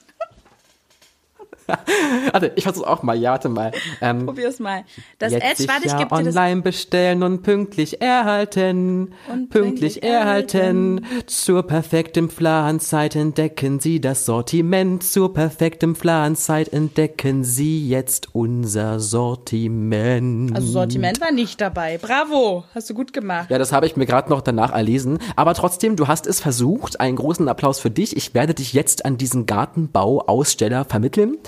[2.33, 3.17] Warte, ich versuch's auch mal.
[3.17, 3.73] Ja, warte mal.
[4.01, 4.85] Ähm, Probier's mal.
[5.19, 6.37] Das Edge, warte, ich gebe dir das.
[6.37, 9.15] online bestellen und pünktlich erhalten.
[9.31, 10.99] Und pünktlich, erhalten.
[10.99, 11.27] erhalten.
[11.27, 15.03] Zur perfekten Planzeit entdecken Sie das Sortiment.
[15.03, 20.55] Zur perfekten Planzeit entdecken Sie jetzt unser Sortiment.
[20.55, 21.99] Also Sortiment war nicht dabei.
[21.99, 23.51] Bravo, hast du gut gemacht.
[23.51, 25.19] Ja, das habe ich mir gerade noch danach erlesen.
[25.37, 27.01] Aber trotzdem, du hast es versucht.
[27.01, 28.17] Einen großen Applaus für dich.
[28.17, 31.39] Ich werde dich jetzt an diesen Gartenbauaussteller vermitteln.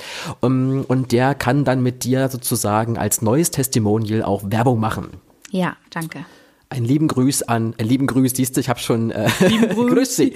[0.40, 5.08] Um, und der kann dann mit dir sozusagen als neues Testimonial auch Werbung machen.
[5.50, 6.24] Ja, danke.
[6.72, 9.28] Einen lieben Grüß an, äh, lieben Grüß, siehst du, ich habe schon, äh,
[9.74, 10.32] grüß Sie,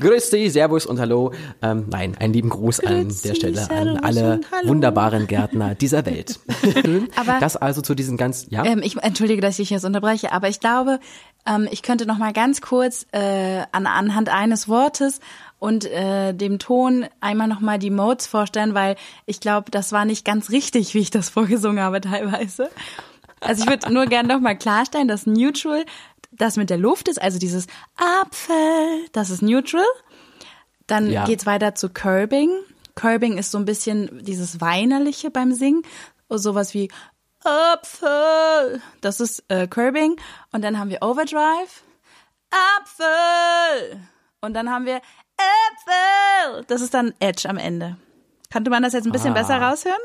[0.00, 1.32] grüß Sie, Servus und Hallo.
[1.60, 6.40] Ähm, nein, einen lieben Gruß grüß an der Stelle an alle wunderbaren Gärtner dieser Welt.
[7.16, 8.64] aber das also zu diesen ganz, ja.
[8.64, 11.00] Ähm, ich entschuldige, dass ich jetzt unterbreche, aber ich glaube,
[11.46, 15.20] ähm, ich könnte noch mal ganz kurz äh, an, anhand eines Wortes
[15.58, 18.96] und äh, dem Ton einmal noch mal die Modes vorstellen, weil
[19.26, 22.70] ich glaube, das war nicht ganz richtig, wie ich das vorgesungen habe teilweise.
[23.40, 25.84] Also ich würde nur gerne nochmal klarstellen, dass Neutral
[26.32, 29.84] das mit der Luft ist, also dieses Apfel, das ist Neutral.
[30.86, 31.24] Dann ja.
[31.24, 32.50] geht's weiter zu Curbing.
[32.94, 35.82] Curbing ist so ein bisschen dieses Weinerliche beim Singen.
[36.28, 36.90] Sowas wie
[37.44, 38.82] Apfel.
[39.00, 40.16] Das ist äh, Curbing.
[40.52, 41.84] Und dann haben wir Overdrive.
[42.76, 44.00] Apfel.
[44.40, 45.00] Und dann haben wir
[45.36, 46.64] Apfel.
[46.66, 47.96] Das ist dann Edge am Ende.
[48.50, 49.34] Kannte man das jetzt ein bisschen ah.
[49.34, 50.00] besser raushören?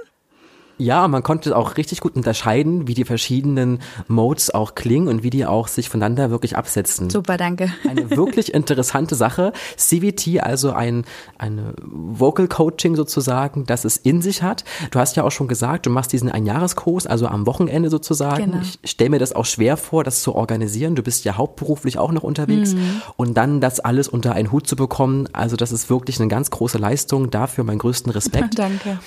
[0.80, 5.30] Ja, man konnte auch richtig gut unterscheiden, wie die verschiedenen Modes auch klingen und wie
[5.30, 7.10] die auch sich voneinander wirklich absetzen.
[7.10, 7.72] Super, danke.
[7.88, 9.52] Eine wirklich interessante Sache.
[9.76, 11.04] CVT, also ein
[11.38, 14.64] eine Vocal Coaching sozusagen, das es in sich hat.
[14.92, 18.52] Du hast ja auch schon gesagt, du machst diesen Einjahreskurs, also am Wochenende sozusagen.
[18.52, 18.64] Genau.
[18.64, 20.96] Ich stelle mir das auch schwer vor, das zu organisieren.
[20.96, 23.02] Du bist ja hauptberuflich auch noch unterwegs mhm.
[23.18, 25.28] und dann das alles unter einen Hut zu bekommen.
[25.34, 27.32] Also das ist wirklich eine ganz große Leistung.
[27.32, 28.58] Dafür meinen größten Respekt.
[28.58, 29.00] Danke.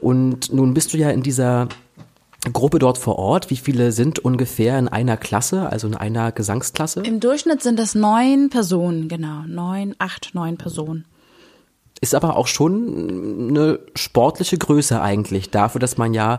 [0.00, 1.68] Und nun bist du ja in dieser
[2.52, 3.50] Gruppe dort vor Ort.
[3.50, 7.02] Wie viele sind ungefähr in einer Klasse, also in einer Gesangsklasse?
[7.02, 9.42] Im Durchschnitt sind es neun Personen, genau.
[9.46, 11.04] Neun, acht, neun Personen.
[12.00, 16.38] Ist aber auch schon eine sportliche Größe eigentlich dafür, dass man ja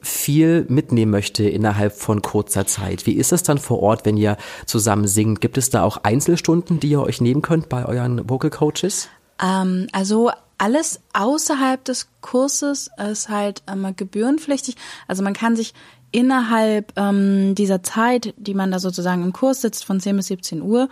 [0.00, 3.06] viel mitnehmen möchte innerhalb von kurzer Zeit.
[3.06, 4.36] Wie ist es dann vor Ort, wenn ihr
[4.66, 5.40] zusammen singt?
[5.40, 9.08] Gibt es da auch Einzelstunden, die ihr euch nehmen könnt bei euren Vocal Coaches?
[9.40, 10.30] Ähm, also
[10.62, 14.76] alles außerhalb des Kurses ist halt immer gebührenpflichtig.
[15.08, 15.74] Also man kann sich
[16.12, 20.62] innerhalb ähm, dieser Zeit, die man da sozusagen im Kurs sitzt, von 10 bis 17
[20.62, 20.88] Uhr,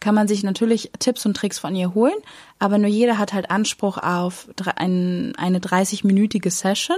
[0.00, 2.16] kann man sich natürlich Tipps und Tricks von ihr holen,
[2.58, 6.96] aber nur jeder hat halt Anspruch auf ein, eine 30-minütige Session.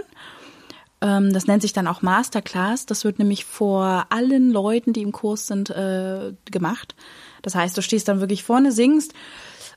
[1.01, 2.87] Ähm, das nennt sich dann auch Masterclass.
[2.87, 6.95] Das wird nämlich vor allen Leuten, die im Kurs sind, äh, gemacht.
[7.43, 9.13] Das heißt, du stehst dann wirklich vorne, singst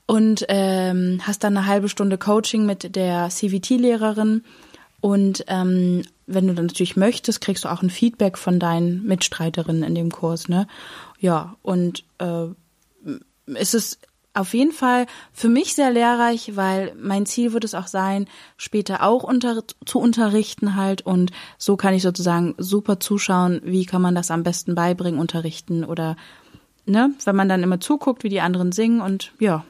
[0.06, 4.44] und ähm, hast dann eine halbe Stunde Coaching mit der CVT-Lehrerin.
[5.00, 9.82] Und ähm, wenn du dann natürlich möchtest, kriegst du auch ein Feedback von deinen Mitstreiterinnen
[9.82, 10.66] in dem Kurs, ne?
[11.20, 12.46] Ja, und äh,
[13.54, 13.98] es ist
[14.34, 18.26] auf jeden Fall für mich sehr lehrreich, weil mein Ziel wird es auch sein,
[18.56, 24.02] später auch unter, zu unterrichten halt und so kann ich sozusagen super zuschauen, wie kann
[24.02, 26.16] man das am besten beibringen, unterrichten oder
[26.84, 29.64] ne, wenn man dann immer zuguckt, wie die anderen singen und ja,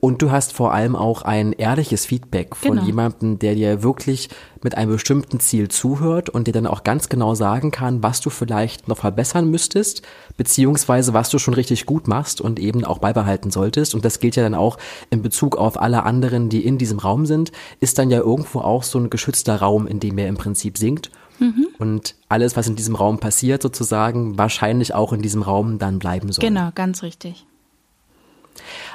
[0.00, 2.84] und du hast vor allem auch ein ehrliches Feedback von genau.
[2.84, 4.28] jemandem, der dir wirklich
[4.62, 8.30] mit einem bestimmten Ziel zuhört und dir dann auch ganz genau sagen kann, was du
[8.30, 10.02] vielleicht noch verbessern müsstest,
[10.36, 13.94] beziehungsweise was du schon richtig gut machst und eben auch beibehalten solltest.
[13.94, 14.78] Und das gilt ja dann auch
[15.10, 18.82] in Bezug auf alle anderen, die in diesem Raum sind, ist dann ja irgendwo auch
[18.82, 21.10] so ein geschützter Raum, in dem er im Prinzip singt.
[21.38, 21.68] Mhm.
[21.78, 26.32] Und alles, was in diesem Raum passiert, sozusagen, wahrscheinlich auch in diesem Raum dann bleiben
[26.32, 26.42] soll.
[26.42, 27.46] Genau, ganz richtig.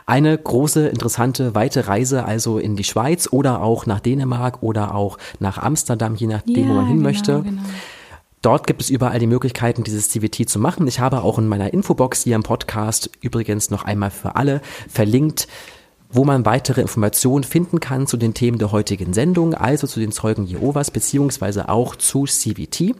[0.06, 5.18] Eine große, interessante, weite Reise also in die Schweiz oder auch nach Dänemark oder auch
[5.40, 7.42] nach Amsterdam, je nachdem, ja, wo man hin genau, möchte.
[7.44, 7.62] Genau.
[8.42, 10.86] Dort gibt es überall die Möglichkeiten, dieses CVT zu machen.
[10.88, 15.48] Ich habe auch in meiner Infobox hier im Podcast übrigens noch einmal für alle verlinkt,
[16.12, 20.12] wo man weitere Informationen finden kann zu den Themen der heutigen Sendung, also zu den
[20.12, 22.96] Zeugen Jehovas beziehungsweise auch zu CVT.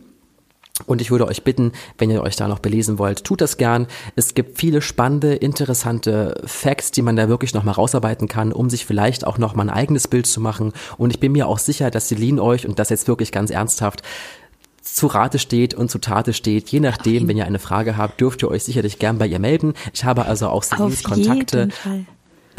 [0.88, 3.86] Und ich würde euch bitten, wenn ihr euch da noch belesen wollt, tut das gern.
[4.16, 8.88] Es gibt viele spannende, interessante Facts, die man da wirklich nochmal rausarbeiten kann, um sich
[8.88, 10.74] vielleicht auch nochmal ein eigenes Bild zu machen.
[10.98, 14.02] Und ich bin mir auch sicher, dass Celine euch, und das jetzt wirklich ganz ernsthaft,
[14.82, 16.70] zu Rate steht und zu Tate steht.
[16.70, 19.76] Je nachdem, wenn ihr eine Frage habt, dürft ihr euch sicherlich gern bei ihr melden.
[19.94, 21.70] Ich habe also auch Celines Kontakte.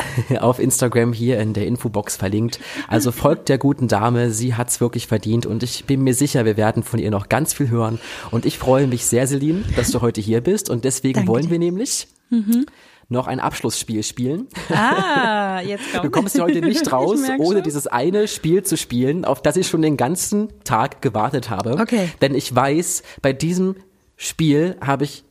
[0.41, 2.61] Auf Instagram hier in der Infobox verlinkt.
[2.89, 6.57] Also folgt der guten Dame, sie hat's wirklich verdient und ich bin mir sicher, wir
[6.57, 7.99] werden von ihr noch ganz viel hören.
[8.31, 11.51] Und ich freue mich sehr, Celine, dass du heute hier bist und deswegen Danke wollen
[11.51, 12.67] wir nämlich mhm.
[13.09, 14.49] noch ein Abschlussspiel spielen.
[14.71, 16.03] Ah, jetzt komm.
[16.03, 19.83] Du kommst heute nicht raus, ohne dieses eine Spiel zu spielen, auf das ich schon
[19.83, 21.79] den ganzen Tag gewartet habe.
[21.81, 22.11] Okay.
[22.21, 23.77] Denn ich weiß, bei diesem
[24.17, 25.25] Spiel habe ich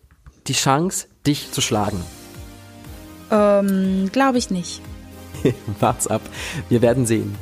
[0.48, 2.04] die Chance, dich zu schlagen.
[3.34, 4.82] Ähm, glaube ich nicht.
[5.80, 6.22] Wart's ab.
[6.70, 7.36] Wir werden sehen.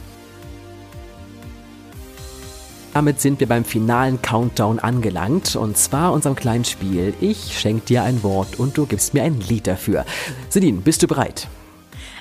[2.93, 7.13] Damit sind wir beim finalen Countdown angelangt und zwar unserem kleinen Spiel.
[7.21, 10.05] Ich schenke dir ein Wort und du gibst mir ein Lied dafür.
[10.49, 11.47] Sedin, bist du bereit?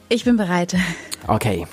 [0.08, 0.76] Ich bin bereit.
[1.26, 1.66] Okay,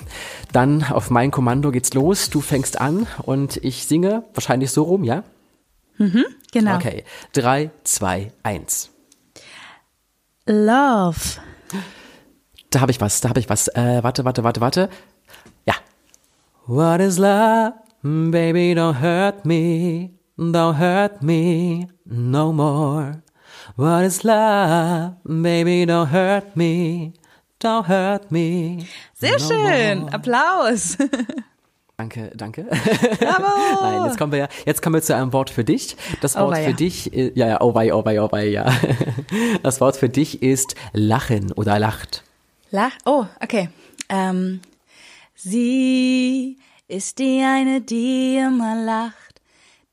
[0.52, 2.30] dann auf mein Kommando geht's los.
[2.30, 5.22] Du fängst an und ich singe wahrscheinlich so rum, ja?
[5.98, 6.76] Mhm, genau.
[6.76, 8.90] Okay, drei, zwei, eins.
[10.46, 11.40] Love.
[12.70, 13.68] Da habe ich was, da habe ich was.
[13.68, 14.88] Äh, warte, warte, warte, warte.
[15.66, 15.74] Ja.
[16.66, 17.72] What is love?
[18.02, 20.10] Baby, don't hurt me.
[20.36, 23.22] Don't hurt me no more.
[23.76, 25.16] What is love?
[25.24, 27.12] Baby, don't hurt me.
[27.58, 28.86] Don't hurt me.
[29.14, 29.98] Sehr no schön.
[30.00, 30.14] more.
[30.14, 30.96] Applaus.
[31.98, 32.62] Danke, danke.
[32.62, 33.82] Bravo.
[33.82, 35.96] Nein, jetzt kommen wir ja, jetzt kommen wir zu einem Wort für dich.
[36.20, 36.68] Das Oh Wort weia.
[36.68, 38.72] für dich, äh, ja, ja, oh wei, oh wei, oh wei, ja.
[39.64, 42.22] Das Wort für dich ist lachen oder lacht.
[42.70, 42.92] Lach.
[43.04, 43.70] Oh, okay.
[44.08, 44.60] Ähm,
[45.34, 49.40] sie ist die eine, die immer lacht,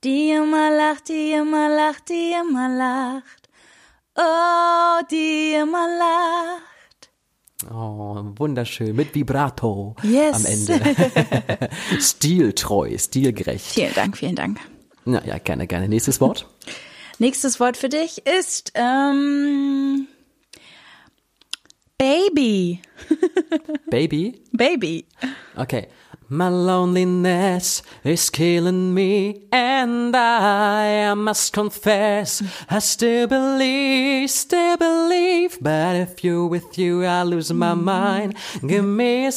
[0.04, 3.50] die immer lacht, die immer lacht, die immer lacht.
[4.16, 6.75] Oh, die immer lacht.
[7.72, 10.36] Oh, wunderschön, mit Vibrato Yes.
[10.36, 11.70] am Ende.
[12.00, 13.66] Stiltreu, stilgerecht.
[13.66, 14.60] Vielen Dank, vielen Dank.
[15.06, 15.88] Na ja, gerne, gerne.
[15.88, 16.48] Nächstes Wort.
[17.20, 20.08] Nächstes Wort für dich ist ähm,
[21.98, 22.82] Baby.
[23.90, 24.42] Baby.
[24.52, 25.06] Baby.
[25.56, 25.88] Okay.
[26.28, 35.60] My loneliness is killing me, and I, I must confess, I still believe, still believe.
[35.62, 38.34] But if you're with you, I lose my mind.
[38.66, 39.32] Give me a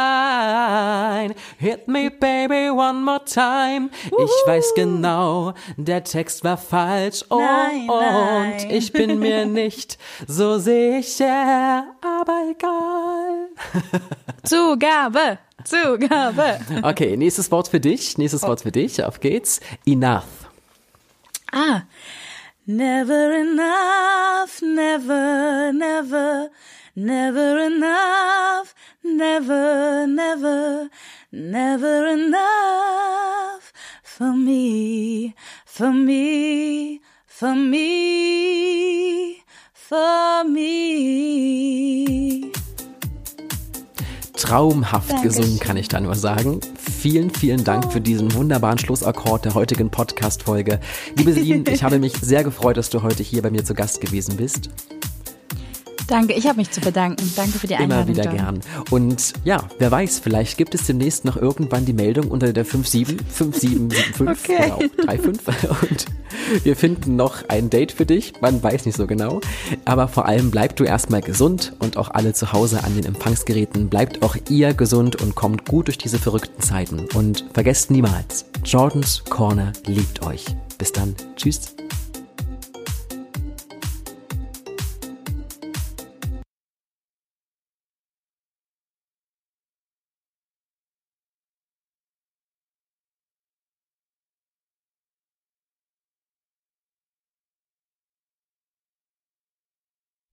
[0.00, 3.90] sign, hit me, baby, one more time.
[4.06, 7.22] Ich weiß genau, der Text war falsch.
[7.28, 8.70] Oh, Nein, und nein.
[8.70, 13.48] ich bin mir nicht so sicher, aber egal.
[14.44, 15.38] Zugabe.
[15.64, 16.60] Zugabe.
[16.82, 18.18] Okay, nächstes Wort für dich.
[18.18, 19.04] Nächstes Wort für dich.
[19.04, 19.60] Auf geht's.
[19.86, 20.24] Enough.
[21.52, 21.82] Ah.
[22.66, 26.50] Never enough, never, never,
[26.94, 30.88] never enough, never, never,
[31.32, 33.72] never enough
[34.04, 35.34] for me,
[35.64, 39.42] for me, for me,
[39.72, 41.80] for me.
[44.40, 45.42] Traumhaft Dankeschön.
[45.42, 46.60] gesungen, kann ich da nur sagen.
[46.78, 50.80] Vielen, vielen Dank für diesen wunderbaren Schlussakkord der heutigen Podcast-Folge.
[51.14, 54.00] Liebe Celine, ich habe mich sehr gefreut, dass du heute hier bei mir zu Gast
[54.00, 54.70] gewesen bist.
[56.10, 57.32] Danke, ich habe mich zu bedanken.
[57.36, 58.08] Danke für die Einladung.
[58.14, 58.36] Immer wieder John.
[58.36, 58.60] gern.
[58.90, 63.16] Und ja, wer weiß, vielleicht gibt es demnächst noch irgendwann die Meldung unter der 57
[63.30, 64.72] 5775 Okay.
[64.72, 66.06] auch 35 und
[66.64, 68.32] wir finden noch ein Date für dich.
[68.40, 69.40] Man weiß nicht so genau.
[69.84, 73.88] Aber vor allem bleib du erstmal gesund und auch alle zu Hause an den Empfangsgeräten.
[73.88, 77.06] Bleibt auch ihr gesund und kommt gut durch diese verrückten Zeiten.
[77.14, 80.44] Und vergesst niemals, Jordans Corner liebt euch.
[80.76, 81.14] Bis dann.
[81.36, 81.76] Tschüss.